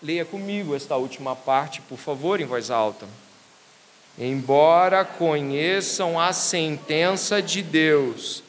[0.00, 3.06] Leia comigo esta última parte, por favor, em voz alta.
[4.16, 8.42] Embora conheçam a sentença de Deus,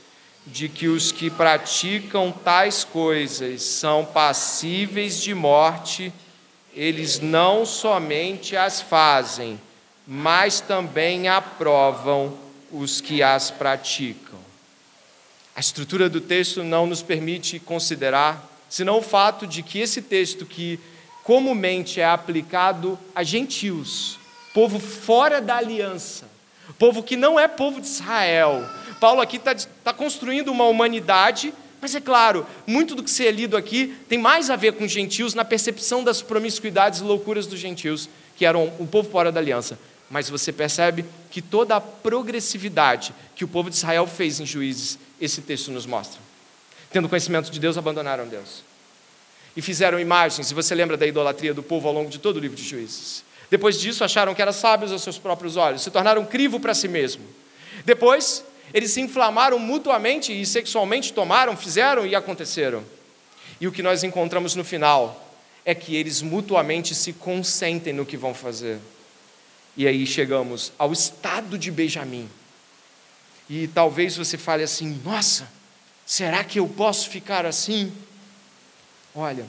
[0.46, 6.14] de que os que praticam tais coisas são passíveis de morte,
[6.76, 9.60] eles não somente as fazem,
[10.06, 12.38] mas também aprovam
[12.72, 14.40] os que as praticam.
[15.56, 20.46] A estrutura do texto não nos permite considerar, senão o fato de que esse texto,
[20.46, 20.80] que
[21.30, 24.18] comumente é aplicado a gentios,
[24.52, 26.28] povo fora da aliança,
[26.80, 28.68] povo que não é povo de Israel.
[29.00, 33.30] Paulo aqui está tá construindo uma humanidade, mas é claro, muito do que se é
[33.30, 37.60] lido aqui tem mais a ver com gentios na percepção das promiscuidades e loucuras dos
[37.60, 39.78] gentios, que eram o povo fora da aliança.
[40.10, 44.98] Mas você percebe que toda a progressividade que o povo de Israel fez em juízes,
[45.22, 46.20] esse texto nos mostra.
[46.92, 48.68] Tendo conhecimento de Deus, abandonaram Deus.
[49.56, 52.40] E fizeram imagens, e você lembra da idolatria do povo ao longo de todo o
[52.40, 53.24] livro de juízes.
[53.50, 56.88] Depois disso, acharam que eram sábios aos seus próprios olhos, se tornaram crivo para si
[56.88, 57.24] mesmo.
[57.84, 62.84] Depois, eles se inflamaram mutuamente e sexualmente tomaram, fizeram e aconteceram.
[63.60, 65.34] E o que nós encontramos no final
[65.66, 68.80] é que eles mutuamente se consentem no que vão fazer.
[69.76, 72.30] E aí chegamos ao estado de Benjamim.
[73.50, 75.50] E talvez você fale assim: nossa,
[76.06, 77.92] será que eu posso ficar assim?
[79.16, 79.46] Olha,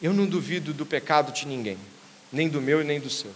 [0.00, 1.78] eu não duvido do pecado de ninguém
[2.32, 3.32] nem do meu e nem do seu.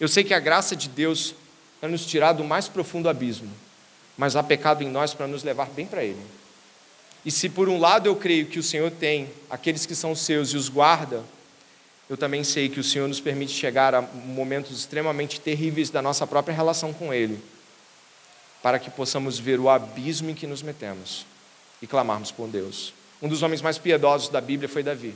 [0.00, 1.34] Eu sei que a graça de Deus
[1.80, 3.50] vai nos tirar do mais profundo abismo,
[4.16, 6.20] mas há pecado em nós para nos levar bem para Ele.
[7.24, 10.50] E se por um lado eu creio que o Senhor tem aqueles que são seus
[10.50, 11.22] e os guarda,
[12.08, 16.26] eu também sei que o Senhor nos permite chegar a momentos extremamente terríveis da nossa
[16.26, 17.42] própria relação com Ele,
[18.62, 21.26] para que possamos ver o abismo em que nos metemos
[21.82, 22.94] e clamarmos por Deus.
[23.20, 25.14] Um dos homens mais piedosos da Bíblia foi Davi.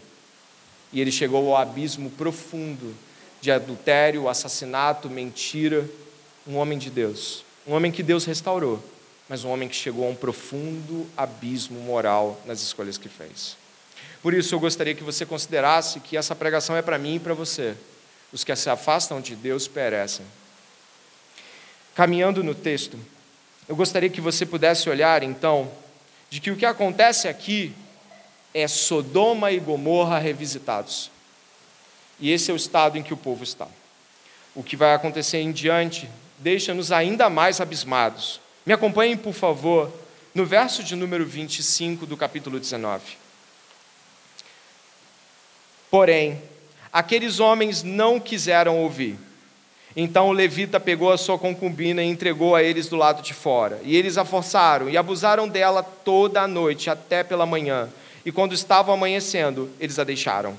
[0.92, 2.94] E ele chegou ao abismo profundo
[3.40, 5.88] de adultério, assassinato, mentira.
[6.46, 7.44] Um homem de Deus.
[7.66, 8.82] Um homem que Deus restaurou,
[9.28, 13.56] mas um homem que chegou a um profundo abismo moral nas escolhas que fez.
[14.20, 17.34] Por isso, eu gostaria que você considerasse que essa pregação é para mim e para
[17.34, 17.74] você.
[18.32, 20.24] Os que se afastam de Deus perecem.
[21.94, 22.98] Caminhando no texto,
[23.68, 25.70] eu gostaria que você pudesse olhar, então,
[26.30, 27.74] de que o que acontece aqui
[28.54, 31.10] é Sodoma e Gomorra revisitados.
[32.20, 33.66] E esse é o estado em que o povo está.
[34.54, 38.40] O que vai acontecer em diante deixa-nos ainda mais abismados.
[38.66, 39.92] Me acompanhem, por favor,
[40.34, 43.02] no verso de número 25 do capítulo 19.
[45.90, 46.40] Porém,
[46.92, 49.18] aqueles homens não quiseram ouvir.
[49.94, 53.80] Então o levita pegou a sua concubina e entregou a eles do lado de fora.
[53.82, 57.90] E eles a forçaram e abusaram dela toda a noite até pela manhã
[58.24, 60.56] e quando estava amanhecendo, eles a deixaram.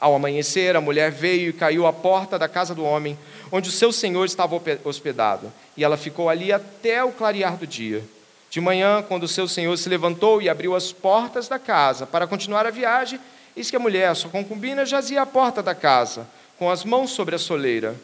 [0.00, 3.18] Ao amanhecer, a mulher veio e caiu à porta da casa do homem,
[3.50, 8.04] onde o seu senhor estava hospedado, e ela ficou ali até o clarear do dia.
[8.50, 12.26] De manhã, quando o seu senhor se levantou e abriu as portas da casa para
[12.26, 13.20] continuar a viagem,
[13.56, 16.26] eis que a mulher, sua concubina, jazia à porta da casa,
[16.58, 17.94] com as mãos sobre a soleira.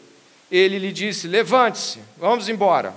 [0.51, 2.93] Ele lhe disse: Levante-se, vamos embora.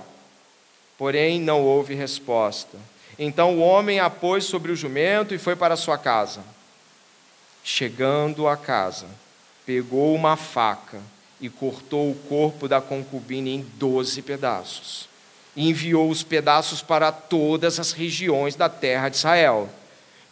[0.97, 2.77] Porém, não houve resposta.
[3.19, 6.39] Então o homem a pôs sobre o jumento e foi para sua casa.
[7.61, 9.07] Chegando à casa,
[9.65, 11.01] pegou uma faca
[11.41, 15.09] e cortou o corpo da concubina em doze pedaços.
[15.53, 19.69] E enviou os pedaços para todas as regiões da terra de Israel.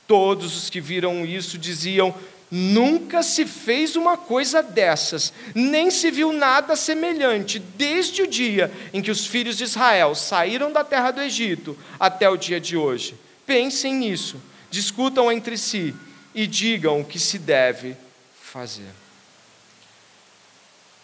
[0.08, 2.16] Todos os que viram isso diziam:
[2.50, 9.02] Nunca se fez uma coisa dessas, nem se viu nada semelhante, desde o dia em
[9.02, 13.16] que os filhos de Israel saíram da terra do Egito até o dia de hoje.
[13.46, 15.94] Pensem nisso, discutam entre si
[16.34, 17.98] e digam o que se deve
[18.42, 18.92] fazer.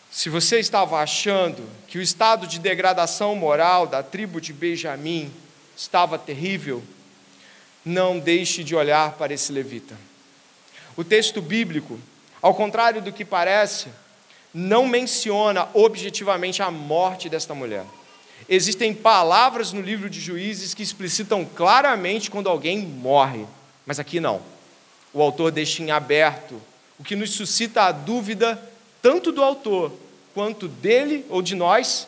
[0.10, 5.30] Se você estava achando que o estado de degradação moral da tribo de Benjamim
[5.76, 6.82] estava terrível,
[7.84, 9.98] não deixe de olhar para esse levita.
[10.96, 12.00] O texto bíblico,
[12.42, 13.88] ao contrário do que parece,
[14.54, 17.86] não menciona objetivamente a morte desta mulher.
[18.48, 23.46] Existem palavras no livro de Juízes que explicitam claramente quando alguém morre,
[23.86, 24.42] mas aqui não.
[25.12, 26.62] O autor deixa em aberto,
[27.00, 28.62] o que nos suscita a dúvida
[29.02, 29.92] tanto do autor
[30.34, 32.08] quanto dele ou de nós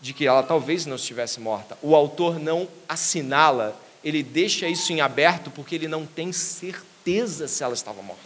[0.00, 1.78] de que ela talvez não estivesse morta.
[1.80, 7.48] O autor não assinala, ele deixa isso em aberto porque ele não tem certeza certeza
[7.48, 8.22] se ela estava morta.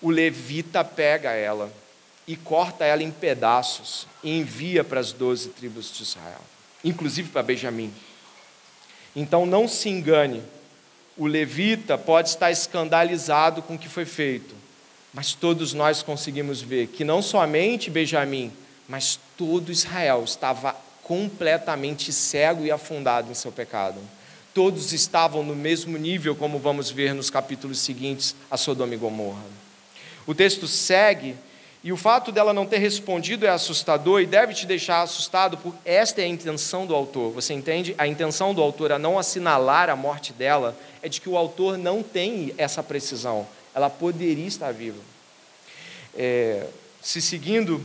[0.00, 1.72] O levita pega ela
[2.26, 6.40] e corta ela em pedaços e envia para as doze tribos de Israel,
[6.84, 7.92] inclusive para Benjamim.
[9.14, 10.42] Então não se engane,
[11.16, 14.54] o levita pode estar escandalizado com o que foi feito,
[15.14, 18.52] mas todos nós conseguimos ver que não somente Benjamim,
[18.88, 24.00] mas todo Israel estava completamente cego e afundado em seu pecado
[24.54, 29.42] todos estavam no mesmo nível, como vamos ver nos capítulos seguintes a Sodoma e Gomorra.
[30.26, 31.34] O texto segue,
[31.84, 35.78] e o fato dela não ter respondido é assustador e deve te deixar assustado, porque
[35.84, 37.32] esta é a intenção do autor.
[37.32, 37.94] Você entende?
[37.98, 41.76] A intenção do autor a não assinalar a morte dela é de que o autor
[41.76, 43.46] não tem essa precisão.
[43.74, 45.00] Ela poderia estar viva.
[46.14, 46.68] É,
[47.00, 47.84] se seguindo,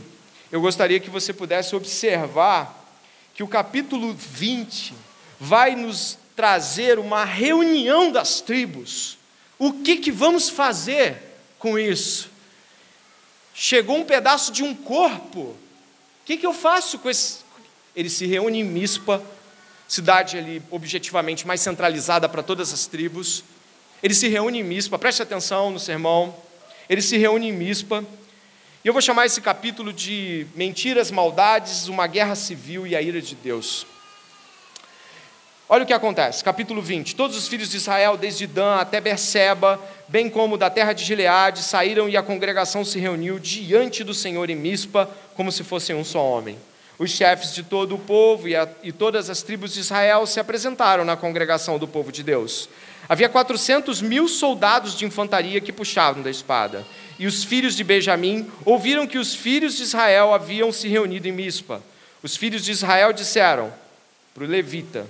[0.52, 2.86] eu gostaria que você pudesse observar
[3.34, 4.94] que o capítulo 20
[5.40, 9.18] vai nos trazer uma reunião das tribos.
[9.58, 11.16] O que, que vamos fazer
[11.58, 12.30] com isso?
[13.52, 15.40] Chegou um pedaço de um corpo.
[15.40, 15.56] O
[16.24, 17.38] que, que eu faço com esse?
[17.96, 19.20] Ele se reúne em Mispa,
[19.88, 23.42] cidade ali objetivamente mais centralizada para todas as tribos.
[24.00, 26.32] Ele se reúne em Mispa, preste atenção no sermão.
[26.88, 28.04] Ele se reúne em Mispa.
[28.84, 33.20] E eu vou chamar esse capítulo de Mentiras, Maldades, uma guerra civil e a ira
[33.20, 33.84] de Deus.
[35.70, 37.14] Olha o que acontece, capítulo 20.
[37.14, 39.78] Todos os filhos de Israel, desde Dan até Berseba,
[40.08, 44.48] bem como da terra de Gileade, saíram e a congregação se reuniu diante do Senhor
[44.48, 46.56] em Mispa, como se fossem um só homem.
[46.98, 50.40] Os chefes de todo o povo e, a, e todas as tribos de Israel se
[50.40, 52.66] apresentaram na congregação do povo de Deus.
[53.06, 56.86] Havia 400 mil soldados de infantaria que puxavam da espada.
[57.18, 61.32] E os filhos de Benjamim ouviram que os filhos de Israel haviam se reunido em
[61.32, 61.82] Mispa.
[62.22, 63.70] Os filhos de Israel disseram
[64.34, 65.06] para o levita,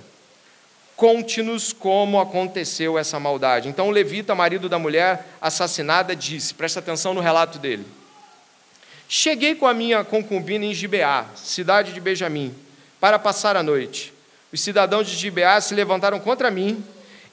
[0.99, 3.69] Conte-nos como aconteceu essa maldade.
[3.69, 7.85] Então o levita, marido da mulher assassinada, disse: presta atenção no relato dele.
[9.07, 12.53] Cheguei com a minha concubina em Gibeá, cidade de Benjamim,
[12.99, 14.13] para passar a noite.
[14.51, 16.83] Os cidadãos de Gibeá se levantaram contra mim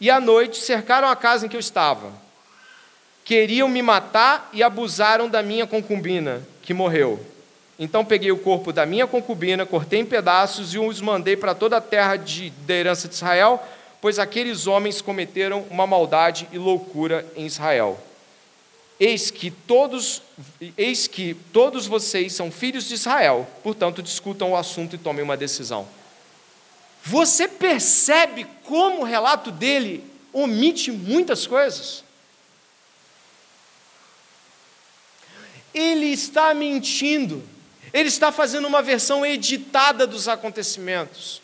[0.01, 2.13] e à noite cercaram a casa em que eu estava.
[3.25, 7.19] Queriam me matar e abusaram da minha concubina, que morreu.
[7.79, 11.77] Então peguei o corpo da minha concubina, cortei em pedaços e os mandei para toda
[11.77, 13.63] a terra de, da herança de Israel,
[14.01, 18.01] pois aqueles homens cometeram uma maldade e loucura em Israel.
[18.99, 20.23] Eis que todos,
[20.77, 25.37] eis que todos vocês são filhos de Israel, portanto discutam o assunto e tomem uma
[25.37, 25.87] decisão.
[27.05, 32.03] Você percebe como o relato dele omite muitas coisas?
[35.75, 37.56] Ele está mentindo.
[37.97, 41.41] Ele está fazendo uma versão editada dos acontecimentos.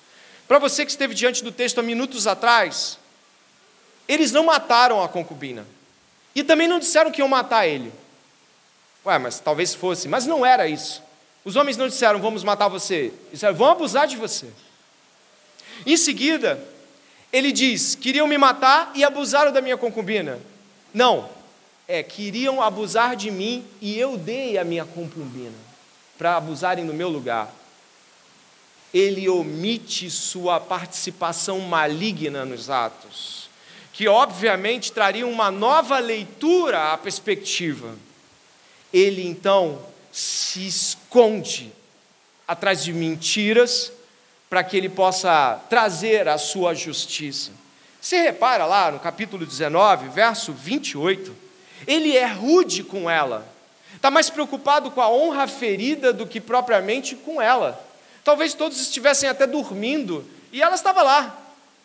[0.47, 2.99] Para você que esteve diante do texto há minutos atrás,
[4.07, 5.67] eles não mataram a concubina.
[6.35, 7.91] E também não disseram que iam matar ele.
[9.07, 10.09] Ué, mas talvez fosse.
[10.09, 11.03] Mas não era isso.
[11.43, 13.15] Os homens não disseram, vamos matar você.
[13.33, 14.49] Disseram, vão abusar de você.
[15.87, 16.62] Em seguida,
[17.33, 20.38] ele diz: queriam me matar e abusaram da minha concubina.
[20.93, 21.31] Não,
[21.88, 25.72] é, queriam abusar de mim e eu dei a minha concubina
[26.18, 27.53] para abusarem no meu lugar.
[28.92, 33.48] Ele omite sua participação maligna nos atos,
[33.92, 37.96] que obviamente traria uma nova leitura à perspectiva.
[38.92, 39.81] Ele então
[40.13, 41.73] se esconde
[42.46, 43.90] atrás de mentiras
[44.50, 47.52] para que ele possa trazer a sua justiça.
[47.98, 51.35] Você repara lá no capítulo 19, verso 28,
[51.87, 53.50] ele é rude com ela.
[53.95, 57.81] Está mais preocupado com a honra ferida do que propriamente com ela.
[58.25, 61.38] Talvez todos estivessem até dormindo e ela estava lá.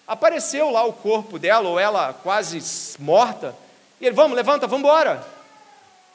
[0.08, 2.62] Apareceu lá o corpo dela, ou ela quase
[3.00, 3.54] morta,
[4.00, 5.26] E ele, vamos, levanta, vamos embora.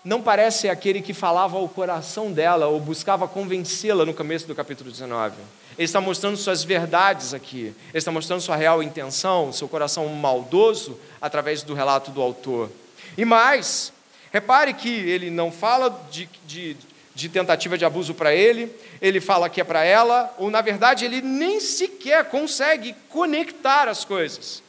[0.05, 4.91] Não parece aquele que falava ao coração dela ou buscava convencê-la no começo do capítulo
[4.91, 5.37] 19.
[5.79, 7.75] Ele está mostrando suas verdades aqui.
[7.91, 12.71] Ele está mostrando sua real intenção, seu coração maldoso, através do relato do autor.
[13.17, 13.92] E mais,
[14.33, 16.77] repare que ele não fala de, de,
[17.15, 21.05] de tentativa de abuso para ele, ele fala que é para ela, ou na verdade
[21.05, 24.63] ele nem sequer consegue conectar as coisas.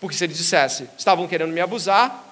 [0.00, 2.30] Porque se ele dissesse, estavam querendo me abusar,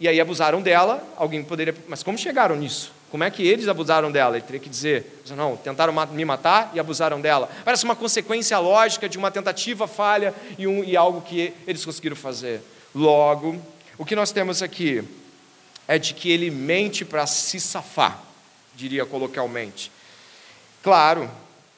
[0.00, 1.74] e aí abusaram dela, alguém poderia.
[1.88, 2.92] Mas como chegaram nisso?
[3.10, 4.36] Como é que eles abusaram dela?
[4.36, 7.48] Ele teria que dizer, não, tentaram me matar e abusaram dela.
[7.64, 12.14] Parece uma consequência lógica de uma tentativa falha e, um, e algo que eles conseguiram
[12.14, 12.60] fazer.
[12.94, 13.60] Logo,
[13.96, 15.02] o que nós temos aqui
[15.88, 18.22] é de que ele mente para se safar,
[18.76, 19.90] diria coloquialmente.
[20.82, 21.28] Claro,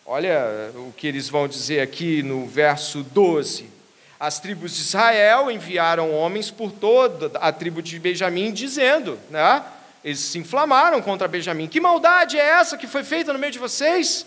[0.05, 3.81] olha o que eles vão dizer aqui no verso 12
[4.21, 9.65] as tribos de Israel enviaram homens por toda a tribo de Benjamim, dizendo, né?
[10.05, 11.67] Eles se inflamaram contra Benjamim.
[11.67, 14.27] Que maldade é essa que foi feita no meio de vocês?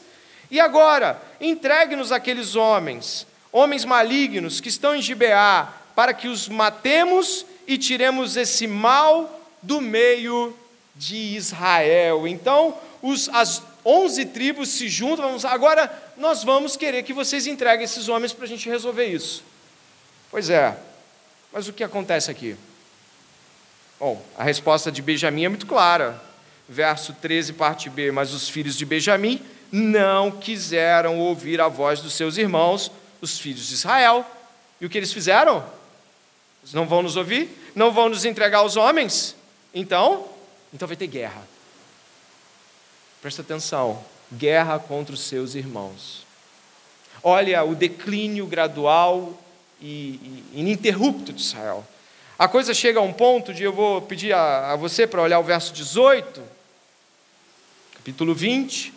[0.49, 7.45] E agora, entregue-nos aqueles homens, homens malignos que estão em Gibeá, para que os matemos
[7.67, 10.55] e tiremos esse mal do meio
[10.95, 12.28] de Israel.
[12.28, 17.84] Então, os, as onze tribos se juntam, vamos, agora nós vamos querer que vocês entreguem
[17.84, 19.43] esses homens para a gente resolver isso.
[20.30, 20.78] Pois é,
[21.51, 22.55] mas o que acontece aqui?
[23.99, 26.22] Bom, a resposta de Benjamim é muito clara.
[26.68, 28.11] Verso 13, parte B.
[28.11, 29.41] Mas os filhos de Benjamim
[29.72, 32.91] não quiseram ouvir a voz dos seus irmãos,
[33.22, 34.26] os filhos de Israel.
[34.82, 35.64] E o que eles fizeram?
[36.61, 37.49] Eles não vão nos ouvir?
[37.76, 39.36] Não vão nos entregar aos homens?
[39.74, 40.28] Então,
[40.74, 41.47] então vai ter guerra.
[43.21, 46.26] Presta atenção: guerra contra os seus irmãos.
[47.24, 49.39] Olha o declínio gradual
[49.82, 51.86] e, e ininterrupto de Israel.
[52.38, 55.39] A coisa chega a um ponto de eu vou pedir a, a você para olhar
[55.39, 56.41] o verso 18,
[57.95, 58.93] capítulo 20.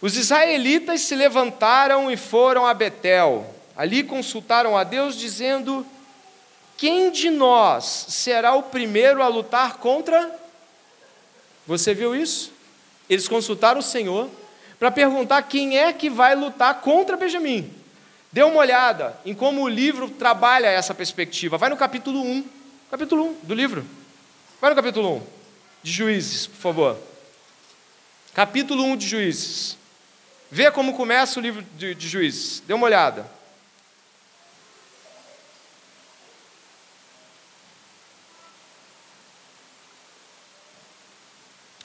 [0.00, 3.54] Os israelitas se levantaram e foram a Betel.
[3.76, 5.86] Ali consultaram a Deus, dizendo:
[6.80, 10.34] Quem de nós será o primeiro a lutar contra?
[11.66, 12.54] Você viu isso?
[13.06, 14.30] Eles consultaram o Senhor
[14.78, 17.70] para perguntar quem é que vai lutar contra Benjamim.
[18.32, 21.58] Dê uma olhada em como o livro trabalha essa perspectiva.
[21.58, 22.44] Vai no capítulo 1.
[22.90, 23.84] Capítulo 1 do livro.
[24.58, 25.22] Vai no capítulo 1
[25.82, 26.98] de Juízes, por favor.
[28.32, 29.76] Capítulo 1 de Juízes.
[30.50, 32.62] Vê como começa o livro de, de Juízes.
[32.66, 33.39] Dê uma olhada.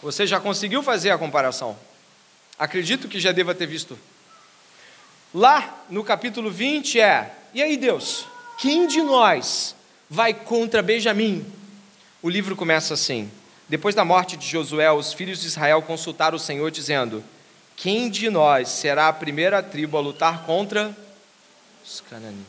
[0.06, 1.76] Você já conseguiu fazer a comparação?
[2.60, 3.98] Acredito que já deva ter visto
[5.34, 8.28] Lá no capítulo 20 é: E aí, Deus,
[8.60, 9.76] quem de nós
[10.08, 11.44] vai contra Benjamim?
[12.22, 13.32] O livro começa assim:
[13.68, 17.24] Depois da morte de Josué, os filhos de Israel consultaram o Senhor, dizendo:
[17.76, 20.96] Quem de nós será a primeira tribo a lutar contra
[21.84, 22.46] os cananeus?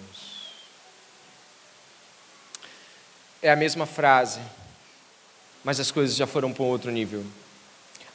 [3.41, 4.41] É a mesma frase,
[5.65, 7.25] mas as coisas já foram para um outro nível.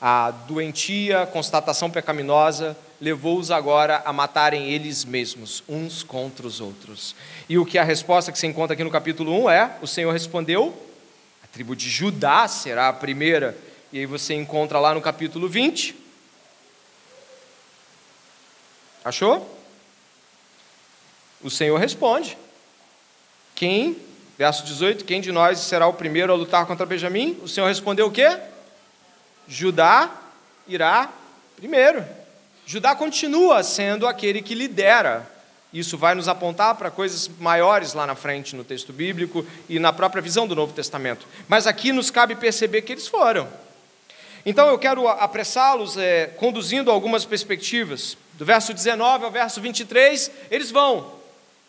[0.02, 7.16] A doentia, constatação pecaminosa, levou-os agora a matarem eles mesmos, uns contra os outros.
[7.48, 10.12] E o que a resposta que se encontra aqui no capítulo 1 é: o Senhor
[10.12, 10.76] respondeu,
[11.44, 13.56] a tribo de Judá será a primeira.
[13.94, 15.96] E aí você encontra lá no capítulo 20.
[19.06, 19.60] Achou?
[21.44, 22.38] O Senhor responde.
[23.54, 23.98] Quem,
[24.38, 27.38] verso 18, quem de nós será o primeiro a lutar contra Benjamim?
[27.44, 28.40] O Senhor respondeu o quê?
[29.48, 30.10] Judá
[30.68, 31.10] irá
[31.56, 32.06] primeiro.
[32.66, 35.30] Judá continua sendo aquele que lidera.
[35.74, 39.94] Isso vai nos apontar para coisas maiores lá na frente no texto bíblico e na
[39.94, 41.28] própria visão do Novo Testamento.
[41.48, 43.48] Mas aqui nos cabe perceber que eles foram.
[44.46, 48.18] Então eu quero apressá-los, é, conduzindo algumas perspectivas.
[48.34, 51.14] Do verso 19 ao verso 23, eles vão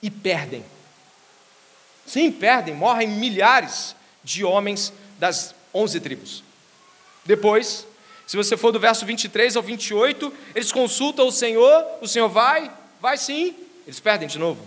[0.02, 0.64] e perdem.
[2.06, 3.94] Sim, perdem, morrem milhares
[4.24, 6.42] de homens das onze tribos.
[7.24, 7.86] Depois,
[8.26, 12.70] se você for do verso 23 ao 28, eles consultam o Senhor, o Senhor vai,
[13.00, 13.54] vai sim,
[13.86, 14.64] eles perdem de novo.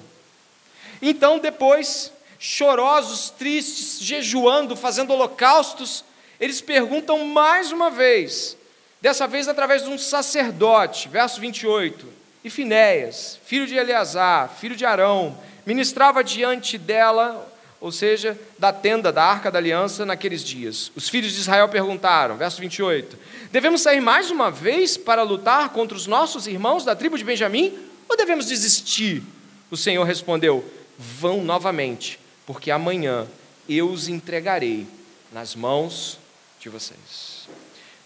[1.02, 6.04] Então, depois, chorosos, tristes, jejuando, fazendo holocaustos,
[6.40, 8.58] eles perguntam mais uma vez,
[9.02, 12.08] dessa vez através de um sacerdote, verso 28.
[12.44, 17.52] E Finéias, filho de Eleazar, filho de Arão, ministrava diante dela
[17.86, 20.92] ou seja, da tenda da arca da aliança naqueles dias.
[20.96, 23.16] Os filhos de Israel perguntaram, verso 28,
[23.52, 27.78] devemos sair mais uma vez para lutar contra os nossos irmãos da tribo de Benjamim
[28.10, 29.22] ou devemos desistir?
[29.70, 30.68] O Senhor respondeu,
[30.98, 33.28] vão novamente, porque amanhã
[33.70, 34.88] eu os entregarei
[35.32, 36.18] nas mãos
[36.60, 37.48] de vocês.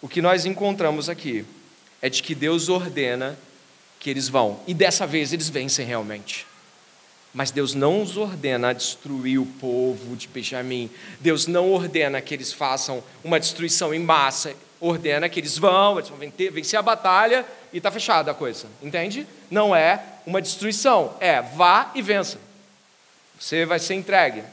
[0.02, 1.46] O que nós encontramos aqui
[2.02, 3.40] é de que Deus ordena
[3.98, 6.49] que eles vão, e dessa vez eles vencem realmente.
[7.34, 10.90] Mas Deus não os ordena a destruir o povo de Benjamim.
[11.20, 14.56] Deus não ordena que eles façam uma destruição em massa.
[14.82, 18.68] Ordena que eles vão, eles vão vencer a batalha e está fechada a coisa.
[18.82, 19.28] Entende?
[19.52, 21.16] Não é uma destruição.
[21.20, 22.40] É vá e vença.
[23.40, 24.44] Você vai ser entregue.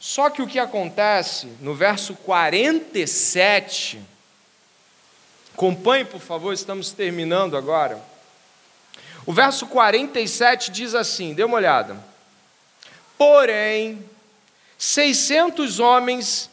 [0.00, 4.00] Só que o que acontece no verso 47,
[5.52, 8.00] acompanhe por favor, estamos terminando agora.
[9.30, 11.96] O verso 47 diz assim: dê uma olhada.
[13.16, 14.04] Porém,
[14.76, 16.50] 600 homens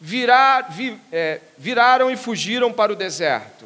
[0.00, 3.64] virar, vi, é, viraram e fugiram para o deserto,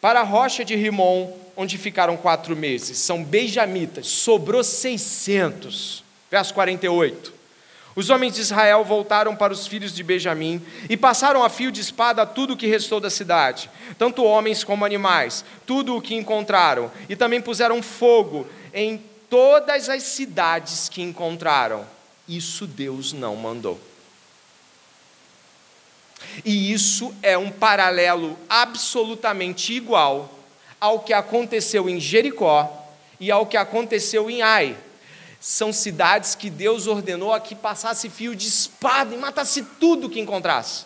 [0.00, 2.96] para a rocha de Rimon, onde ficaram quatro meses.
[2.98, 6.04] São benjamitas, sobrou 600.
[6.30, 7.34] Verso 48.
[7.96, 11.80] Os homens de Israel voltaram para os filhos de Benjamim e passaram a fio de
[11.80, 16.92] espada tudo o que restou da cidade, tanto homens como animais, tudo o que encontraram,
[17.08, 21.86] e também puseram fogo em todas as cidades que encontraram.
[22.28, 23.80] Isso Deus não mandou.
[26.44, 30.34] E isso é um paralelo absolutamente igual
[30.78, 34.76] ao que aconteceu em Jericó e ao que aconteceu em Ai
[35.40, 40.20] são cidades que Deus ordenou a que passasse fio de espada e matasse tudo que
[40.20, 40.84] encontrasse.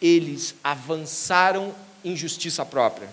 [0.00, 1.74] Eles avançaram
[2.04, 3.08] em justiça própria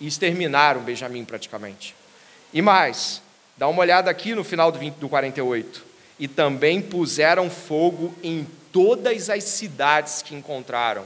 [0.00, 1.94] e exterminaram Benjamim praticamente.
[2.52, 3.22] E mais,
[3.56, 5.84] dá uma olhada aqui no final do, 20, do 48.
[6.18, 11.04] E também puseram fogo em todas as cidades que encontraram,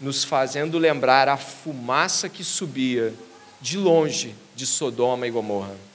[0.00, 3.14] nos fazendo lembrar a fumaça que subia
[3.60, 5.91] de longe de Sodoma e Gomorra.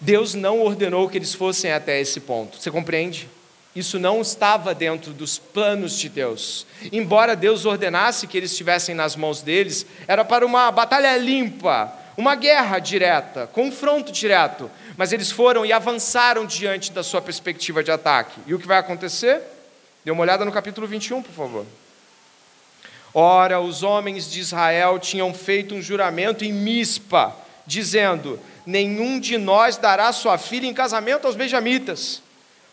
[0.00, 2.60] Deus não ordenou que eles fossem até esse ponto.
[2.60, 3.28] Você compreende?
[3.74, 6.66] Isso não estava dentro dos planos de Deus.
[6.90, 12.34] Embora Deus ordenasse que eles estivessem nas mãos deles, era para uma batalha limpa, uma
[12.34, 14.70] guerra direta, confronto direto.
[14.96, 18.40] Mas eles foram e avançaram diante da sua perspectiva de ataque.
[18.46, 19.42] E o que vai acontecer?
[20.02, 21.66] Dê uma olhada no capítulo 21, por favor.
[23.12, 27.34] Ora, os homens de Israel tinham feito um juramento em Mispa,
[27.66, 32.22] dizendo: nenhum de nós dará sua filha em casamento aos benjamitas.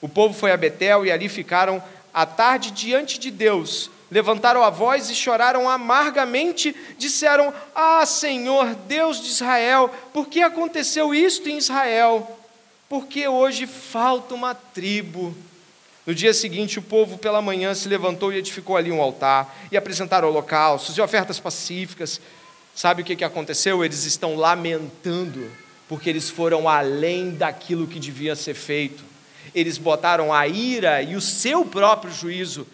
[0.01, 1.81] O povo foi a Betel e ali ficaram
[2.13, 3.89] à tarde diante de Deus.
[4.11, 11.15] Levantaram a voz e choraram amargamente, disseram: Ah, Senhor, Deus de Israel, por que aconteceu
[11.15, 12.39] isto em Israel?
[12.87, 15.35] Porque hoje falta uma tribo.
[16.05, 19.77] No dia seguinte, o povo pela manhã se levantou e edificou ali um altar, e
[19.77, 22.19] apresentaram holocaustos e ofertas pacíficas.
[22.76, 23.84] Sabe o que aconteceu?
[23.84, 25.49] Eles estão lamentando
[25.88, 29.03] porque eles foram além daquilo que devia ser feito.
[29.53, 32.65] Eles botaram a ira e o seu próprio juízo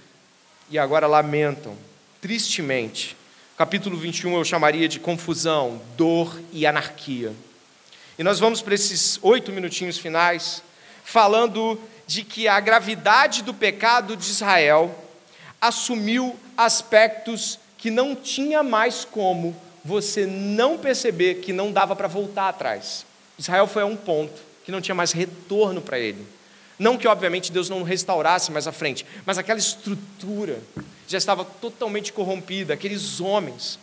[0.70, 1.76] e agora lamentam,
[2.22, 3.18] tristemente.
[3.58, 7.34] Capítulo 21 eu chamaria de confusão, dor e anarquia.
[8.18, 10.64] E nós vamos para esses oito minutinhos finais,
[11.04, 11.78] falando
[12.08, 14.96] de que a gravidade do pecado de Israel
[15.60, 19.56] assumiu aspectos que não tinha mais como
[19.90, 23.08] você não perceber que não dava para voltar atrás.
[23.40, 26.28] Israel foi a um ponto que não tinha mais retorno para ele.
[26.78, 30.62] Não que, obviamente, Deus não restaurasse mais à frente, mas aquela estrutura
[31.08, 33.80] já estava totalmente corrompida, aqueles homens.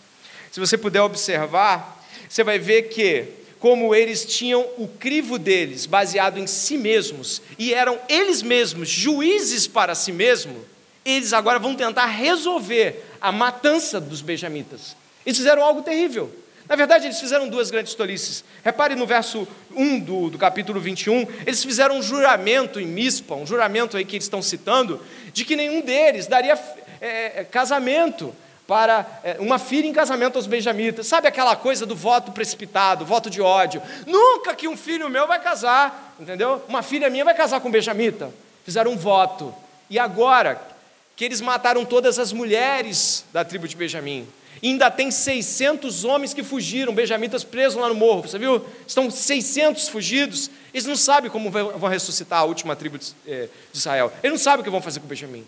[0.53, 3.27] Se você puder observar, você vai ver que,
[3.59, 9.67] como eles tinham o crivo deles baseado em si mesmos, e eram eles mesmos juízes
[9.67, 10.63] para si mesmos,
[11.05, 14.95] eles agora vão tentar resolver a matança dos benjamitas.
[15.27, 16.33] Eles fizeram algo terrível.
[16.69, 18.43] Na verdade, eles fizeram duas grandes tolices.
[18.65, 23.47] Repare no verso 1 do, do capítulo 21, eles fizeram um juramento em Mispa, um
[23.47, 25.01] juramento aí que eles estão citando,
[25.33, 26.59] de que nenhum deles daria
[27.01, 28.35] é, é, casamento
[28.67, 31.07] para é, uma filha em casamento aos benjamitas.
[31.07, 33.81] Sabe aquela coisa do voto precipitado, voto de ódio?
[34.07, 36.65] Nunca que um filho meu vai casar, entendeu?
[36.69, 38.33] Uma filha minha vai casar com um benjamita.
[38.65, 39.55] Fizeram um voto.
[39.89, 40.61] E agora
[41.15, 44.27] que eles mataram todas as mulheres da tribo de Benjamim,
[44.63, 48.65] ainda tem 600 homens que fugiram, benjamitas presos lá no morro, você viu?
[48.87, 50.51] Estão 600 fugidos.
[50.73, 54.13] Eles não sabem como vão ressuscitar a última tribo eh, de Israel.
[54.23, 55.47] Eles não sabem o que vão fazer com Benjamim.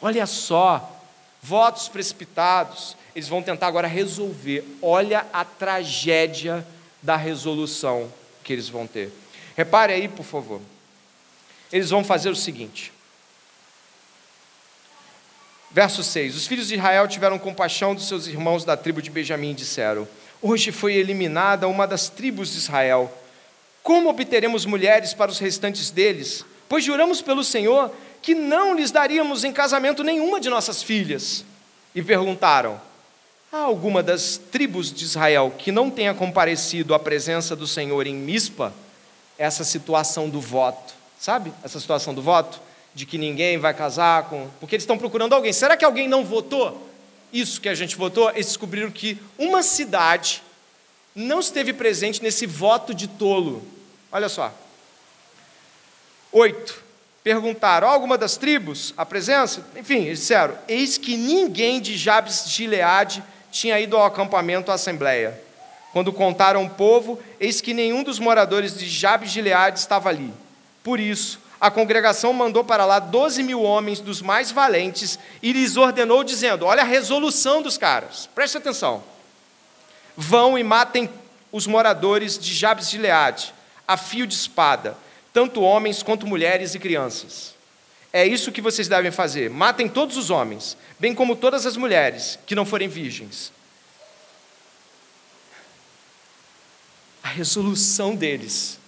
[0.00, 1.00] Olha só,
[1.42, 2.96] votos precipitados.
[3.14, 4.64] Eles vão tentar agora resolver.
[4.80, 6.66] Olha a tragédia
[7.02, 8.12] da resolução
[8.42, 9.12] que eles vão ter.
[9.56, 10.60] Repare aí, por favor.
[11.72, 12.92] Eles vão fazer o seguinte:
[15.72, 19.52] Verso 6: Os filhos de Israel tiveram compaixão dos seus irmãos da tribo de Benjamim
[19.52, 20.06] e disseram:
[20.40, 23.10] Hoje foi eliminada uma das tribos de Israel.
[23.82, 29.42] Como obteremos mulheres para os restantes deles, pois juramos pelo Senhor que não lhes daríamos
[29.42, 31.44] em casamento nenhuma de nossas filhas.
[31.94, 32.78] E perguntaram:
[33.50, 38.14] Há alguma das tribos de Israel que não tenha comparecido à presença do Senhor em
[38.14, 38.72] Mispa?
[39.38, 41.52] Essa situação do voto, sabe?
[41.64, 42.60] Essa situação do voto,
[42.94, 44.48] de que ninguém vai casar com.
[44.60, 45.52] Porque eles estão procurando alguém.
[45.52, 46.90] Será que alguém não votou?
[47.32, 50.42] Isso que a gente votou, eles descobriram que uma cidade
[51.14, 53.62] não esteve presente nesse voto de tolo.
[54.10, 54.52] Olha só.
[56.30, 56.82] Oito.
[57.22, 59.64] Perguntaram, alguma das tribos, a presença?
[59.76, 64.74] Enfim, eles disseram, eis que ninguém de Jabes de Gileade tinha ido ao acampamento à
[64.74, 65.40] assembleia.
[65.92, 70.32] Quando contaram o povo, eis que nenhum dos moradores de Jabes de Gileade estava ali.
[70.82, 75.76] Por isso, a congregação mandou para lá doze mil homens dos mais valentes e lhes
[75.76, 79.02] ordenou, dizendo: Olha a resolução dos caras, preste atenção.
[80.16, 81.08] Vão e matem
[81.52, 83.54] os moradores de Jabes de Gileade,
[83.86, 84.98] a fio de espada
[85.32, 87.54] tanto homens quanto mulheres e crianças.
[88.12, 92.38] É isso que vocês devem fazer: matem todos os homens, bem como todas as mulheres
[92.44, 93.52] que não forem virgens.
[97.22, 98.78] A resolução deles,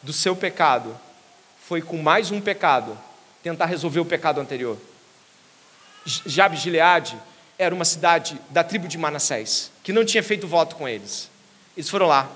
[0.00, 0.98] do seu pecado,
[1.68, 2.98] foi com mais um pecado,
[3.42, 4.78] tentar resolver o pecado anterior.
[6.06, 7.14] Jabes Gileade
[7.58, 11.28] era uma cidade da tribo de Manassés, que não tinha feito voto com eles.
[11.76, 12.32] Eles foram lá,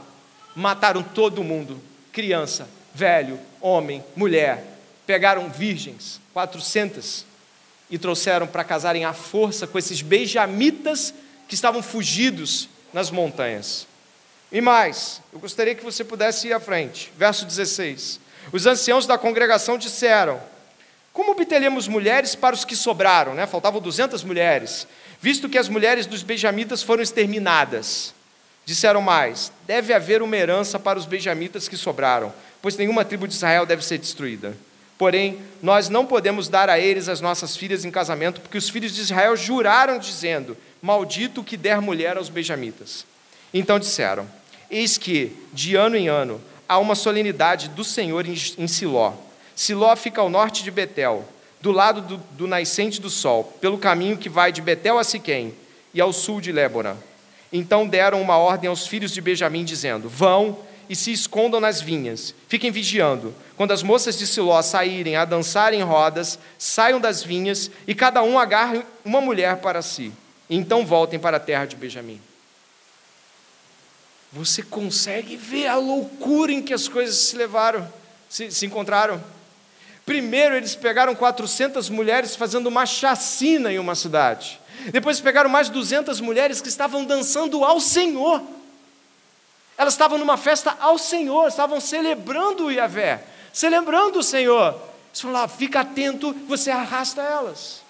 [0.55, 1.81] mataram todo mundo,
[2.13, 4.67] criança, velho, homem, mulher,
[5.07, 7.25] pegaram virgens, 400,
[7.89, 11.15] e trouxeram para casarem à força com esses beijamitas
[11.49, 13.87] que estavam fugidos nas montanhas.
[14.53, 17.11] E mais, eu gostaria que você pudesse ir à frente.
[17.17, 18.21] Verso 16.
[18.51, 20.41] Os anciãos da congregação disseram:
[21.13, 23.35] Como obteremos mulheres para os que sobraram?
[23.35, 23.47] Né?
[23.47, 24.87] Faltavam 200 mulheres,
[25.21, 28.15] visto que as mulheres dos benjamitas foram exterminadas.
[28.65, 33.35] Disseram mais: Deve haver uma herança para os benjamitas que sobraram, pois nenhuma tribo de
[33.35, 34.57] Israel deve ser destruída.
[34.99, 38.95] Porém, nós não podemos dar a eles as nossas filhas em casamento, porque os filhos
[38.95, 43.05] de Israel juraram, dizendo: Maldito o que der mulher aos benjamitas.
[43.53, 44.29] Então disseram:
[44.71, 46.41] Eis que, de ano em ano,
[46.73, 49.13] há uma solenidade do Senhor em Siló.
[49.55, 51.23] Siló fica ao norte de Betel,
[51.61, 55.55] do lado do, do nascente do sol, pelo caminho que vai de Betel a Siquém
[55.93, 56.97] e ao sul de Lébora.
[57.53, 62.35] Então deram uma ordem aos filhos de Benjamim, dizendo: Vão e se escondam nas vinhas.
[62.49, 63.35] Fiquem vigiando.
[63.55, 68.23] Quando as moças de Siló saírem a dançar em rodas, saiam das vinhas e cada
[68.23, 70.11] um agarre uma mulher para si.
[70.49, 72.19] Então voltem para a terra de Benjamim.
[74.33, 77.87] Você consegue ver a loucura em que as coisas se levaram,
[78.31, 79.23] se, se encontraram?
[80.07, 84.59] Primeiro, eles pegaram 400 mulheres fazendo uma chacina em uma cidade.
[84.91, 88.43] Depois, pegaram mais 200 mulheres que estavam dançando ao Senhor.
[89.77, 93.23] Elas estavam numa festa ao Senhor, estavam celebrando o Yahvé,
[93.53, 94.75] celebrando o Senhor.
[95.11, 97.83] Eles falaram lá, fica atento, você arrasta elas.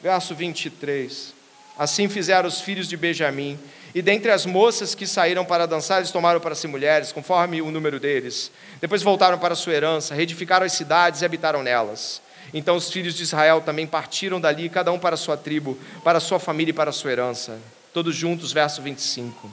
[0.00, 1.34] Verso 23.
[1.78, 3.58] Assim fizeram os filhos de Benjamim,
[3.94, 7.70] e dentre as moças que saíram para dançar, eles tomaram para si mulheres, conforme o
[7.70, 8.50] número deles.
[8.80, 12.22] Depois voltaram para sua herança, reedificaram as cidades e habitaram nelas.
[12.54, 16.20] Então os filhos de Israel também partiram dali, cada um para a sua tribo, para
[16.20, 17.58] sua família e para a sua herança.
[17.92, 19.50] Todos juntos, verso 25.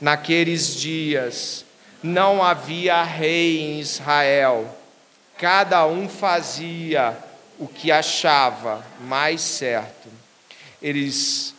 [0.00, 1.64] Naqueles dias
[2.02, 4.76] não havia rei em Israel,
[5.36, 7.16] cada um fazia
[7.58, 10.08] o que achava mais certo.
[10.80, 11.54] Eles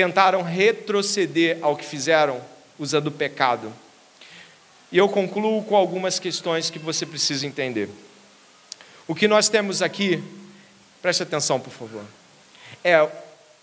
[0.00, 2.40] tentaram retroceder ao que fizeram
[2.78, 3.70] usando o pecado.
[4.90, 7.86] E eu concluo com algumas questões que você precisa entender.
[9.06, 10.22] O que nós temos aqui,
[11.02, 12.02] preste atenção, por favor,
[12.82, 13.06] é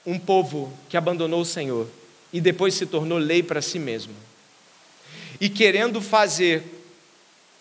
[0.06, 1.90] um povo que abandonou o Senhor
[2.32, 4.14] e depois se tornou lei para si mesmo.
[5.42, 6.64] E querendo fazer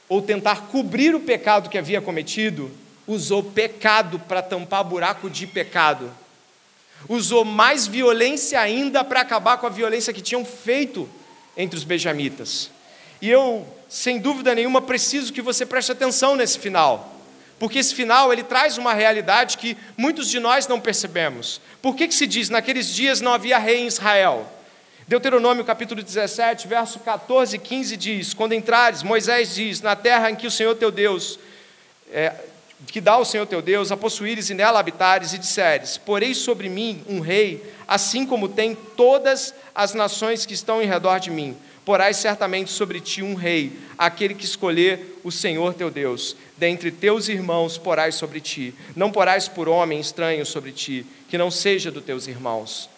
[0.07, 2.71] ou tentar cobrir o pecado que havia cometido,
[3.07, 6.13] usou pecado para tampar buraco de pecado.
[7.09, 11.09] Usou mais violência ainda para acabar com a violência que tinham feito
[11.57, 12.71] entre os benjamitas.
[13.21, 17.15] E eu, sem dúvida nenhuma, preciso que você preste atenção nesse final.
[17.59, 21.61] Porque esse final ele traz uma realidade que muitos de nós não percebemos.
[21.81, 24.53] Por que, que se diz naqueles dias não havia rei em Israel?
[25.09, 30.35] Deuteronômio capítulo 17, verso 14 e 15 diz: Quando entrares, Moisés diz, na terra em
[30.35, 31.39] que o Senhor teu Deus,
[32.13, 32.35] é,
[32.87, 36.69] que dá o Senhor teu Deus, a possuíres e nela habitares, e disseres: Porei sobre
[36.69, 41.57] mim um rei, assim como tem todas as nações que estão em redor de mim.
[41.85, 46.37] Porás certamente sobre ti um rei, aquele que escolher o Senhor teu Deus.
[46.57, 48.75] Dentre teus irmãos porás sobre ti.
[48.97, 52.89] Não porás por homem estranho sobre ti, que não seja dos teus irmãos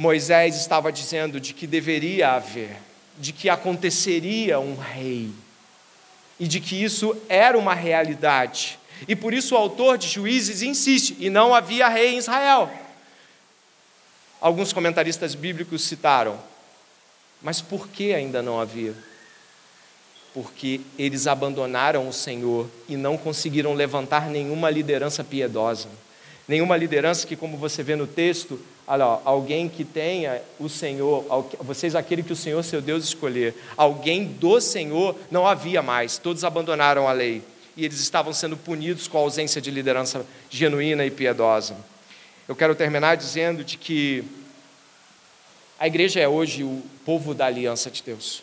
[0.00, 2.74] Moisés estava dizendo de que deveria haver,
[3.18, 5.30] de que aconteceria um rei.
[6.38, 8.79] e de que isso era uma realidade.
[9.08, 12.70] E por isso o autor de Juízes insiste: e não havia rei em Israel.
[14.40, 16.38] Alguns comentaristas bíblicos citaram,
[17.42, 18.94] mas por que ainda não havia?
[20.32, 25.88] Porque eles abandonaram o Senhor e não conseguiram levantar nenhuma liderança piedosa.
[26.48, 31.24] Nenhuma liderança que, como você vê no texto, olha, alguém que tenha o Senhor,
[31.60, 36.42] vocês aquele que o Senhor seu Deus escolher, alguém do Senhor não havia mais, todos
[36.42, 37.42] abandonaram a lei
[37.80, 41.76] e eles estavam sendo punidos com a ausência de liderança genuína e piedosa.
[42.46, 44.24] Eu quero terminar dizendo de que
[45.78, 48.42] a igreja é hoje o povo da aliança de Deus.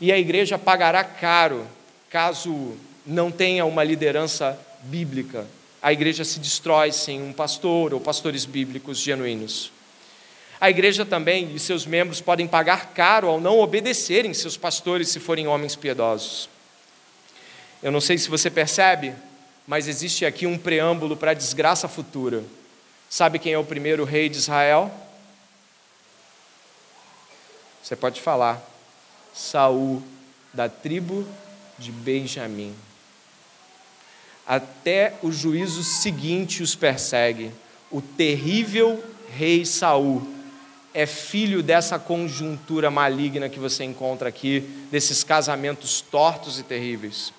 [0.00, 1.66] E a igreja pagará caro
[2.10, 2.76] caso
[3.06, 5.46] não tenha uma liderança bíblica
[5.84, 9.70] a igreja se destrói sem um pastor ou pastores bíblicos genuínos.
[10.58, 15.20] A igreja também e seus membros podem pagar caro ao não obedecerem seus pastores se
[15.20, 16.48] forem homens piedosos.
[17.84, 19.14] Eu não sei se você percebe,
[19.64, 22.42] mas existe aqui um preâmbulo para a desgraça futura.
[23.08, 24.90] Sabe quem é o primeiro rei de Israel?
[27.80, 28.60] Você pode falar.
[29.32, 30.02] Saul,
[30.52, 31.24] da tribo
[31.78, 32.74] de Benjamim
[34.46, 37.50] até o juízo seguinte os persegue.
[37.90, 40.26] O terrível rei Saul
[40.92, 44.60] é filho dessa conjuntura maligna que você encontra aqui,
[44.90, 47.32] desses casamentos tortos e terríveis.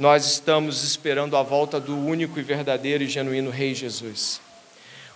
[0.00, 4.40] Nós estamos esperando a volta do único e verdadeiro e genuíno Rei Jesus.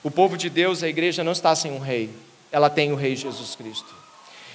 [0.03, 2.11] O povo de Deus, a igreja, não está sem um rei,
[2.53, 3.95] ela tem o Rei Jesus Cristo.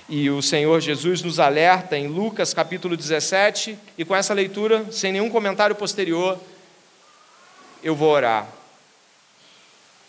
[0.08, 5.12] E o Senhor Jesus nos alerta em Lucas capítulo 17, e com essa leitura, sem
[5.12, 6.40] nenhum comentário posterior,
[7.82, 8.48] eu vou orar.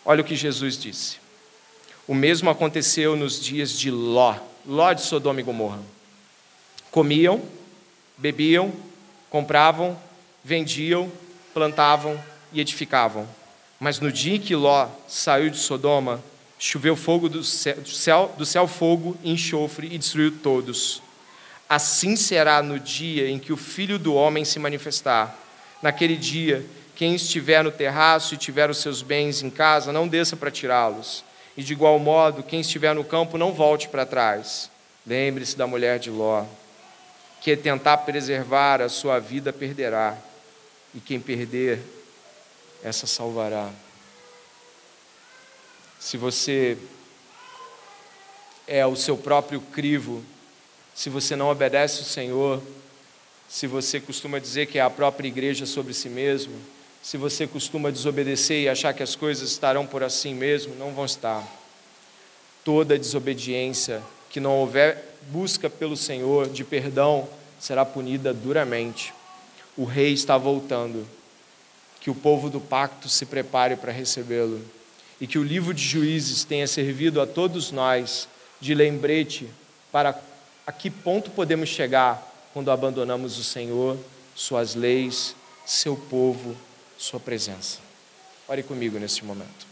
[0.05, 1.17] Olha o que Jesus disse.
[2.07, 4.35] O mesmo aconteceu nos dias de Ló,
[4.67, 5.79] Ló de Sodoma e Gomorra.
[6.91, 7.41] Comiam,
[8.19, 8.71] bebiam,
[9.27, 9.97] compravam,
[10.43, 11.11] vendiam,
[11.53, 12.21] plantavam
[12.51, 13.27] e edificavam.
[13.79, 16.23] Mas no dia em que Ló saiu de Sodoma,
[16.59, 21.01] choveu fogo do céu, do céu, fogo e enxofre e destruiu todos.
[21.67, 25.35] Assim será no dia em que o Filho do Homem se manifestar.
[25.81, 26.65] Naquele dia,
[26.95, 31.23] quem estiver no terraço e tiver os seus bens em casa, não desça para tirá-los.
[31.57, 34.69] E de igual modo, quem estiver no campo, não volte para trás.
[35.05, 36.45] Lembre-se da mulher de Ló,
[37.41, 40.15] que tentar preservar a sua vida perderá,
[40.93, 41.79] e quem perder,
[42.83, 43.71] essa salvará
[46.01, 46.79] se você
[48.67, 50.25] é o seu próprio crivo,
[50.95, 52.59] se você não obedece o Senhor,
[53.47, 56.55] se você costuma dizer que é a própria igreja sobre si mesmo,
[57.03, 61.05] se você costuma desobedecer e achar que as coisas estarão por assim mesmo, não vão
[61.05, 61.47] estar.
[62.65, 67.29] Toda desobediência que não houver busca pelo Senhor de perdão
[67.59, 69.13] será punida duramente.
[69.81, 71.07] O rei está voltando.
[71.99, 74.63] Que o povo do pacto se prepare para recebê-lo
[75.19, 78.27] e que o livro de Juízes tenha servido a todos nós
[78.59, 79.47] de lembrete
[79.91, 80.19] para
[80.65, 83.97] a que ponto podemos chegar quando abandonamos o Senhor,
[84.35, 86.55] Suas leis, Seu povo,
[86.97, 87.79] Sua presença.
[88.47, 89.67] Ore comigo neste momento.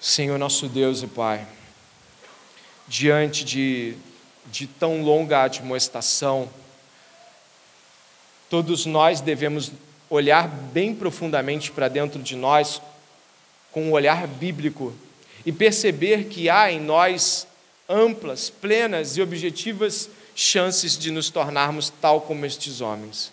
[0.00, 1.46] Senhor, nosso Deus e Pai,
[2.88, 3.96] diante de,
[4.46, 6.50] de tão longa admoestação,
[8.48, 9.72] todos nós devemos
[10.08, 12.80] olhar bem profundamente para dentro de nós
[13.72, 14.94] com um olhar bíblico
[15.44, 17.46] e perceber que há em nós
[17.88, 23.32] amplas, plenas e objetivas chances de nos tornarmos tal como estes homens.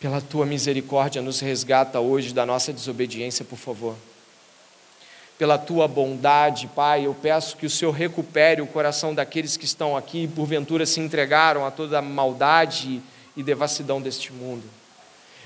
[0.00, 3.96] Pela tua misericórdia, nos resgata hoje da nossa desobediência, por favor.
[5.36, 9.96] Pela tua bondade, Pai, eu peço que o Senhor recupere o coração daqueles que estão
[9.96, 13.02] aqui e porventura se entregaram a toda a maldade
[13.38, 14.64] e devassidão deste mundo.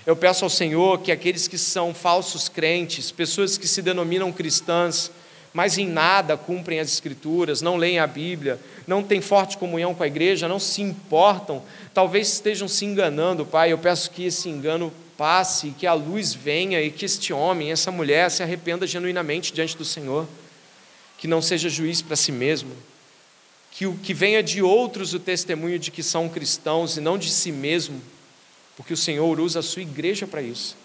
[0.07, 5.11] Eu peço ao Senhor que aqueles que são falsos crentes, pessoas que se denominam cristãs,
[5.53, 10.03] mas em nada cumprem as Escrituras, não leem a Bíblia, não têm forte comunhão com
[10.03, 11.63] a igreja, não se importam,
[11.93, 13.71] talvez estejam se enganando, Pai.
[13.71, 17.93] Eu peço que esse engano passe, que a luz venha e que este homem, essa
[17.93, 20.27] mulher se arrependa genuinamente diante do Senhor,
[21.19, 22.73] que não seja juiz para si mesmo,
[23.73, 27.31] que o que venha de outros o testemunho de que são cristãos e não de
[27.31, 28.01] si mesmo
[28.77, 30.77] porque o Senhor usa a sua igreja para isso.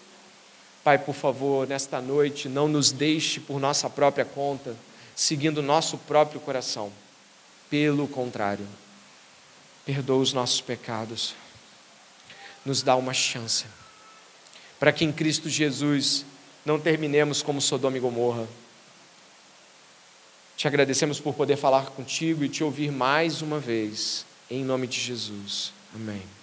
[0.84, 4.76] Pai, por favor, nesta noite, não nos deixe por nossa própria conta,
[5.16, 6.92] seguindo nosso próprio coração.
[7.68, 8.66] Pelo contrário,
[9.84, 11.34] perdoa os nossos pecados,
[12.64, 13.66] nos dá uma chance,
[14.78, 16.24] para que em Cristo Jesus
[16.64, 18.46] não terminemos como Sodoma e Gomorra.
[20.58, 24.26] Te agradecemos por poder falar contigo e te ouvir mais uma vez.
[24.50, 25.72] Em nome de Jesus.
[25.94, 26.37] Amém.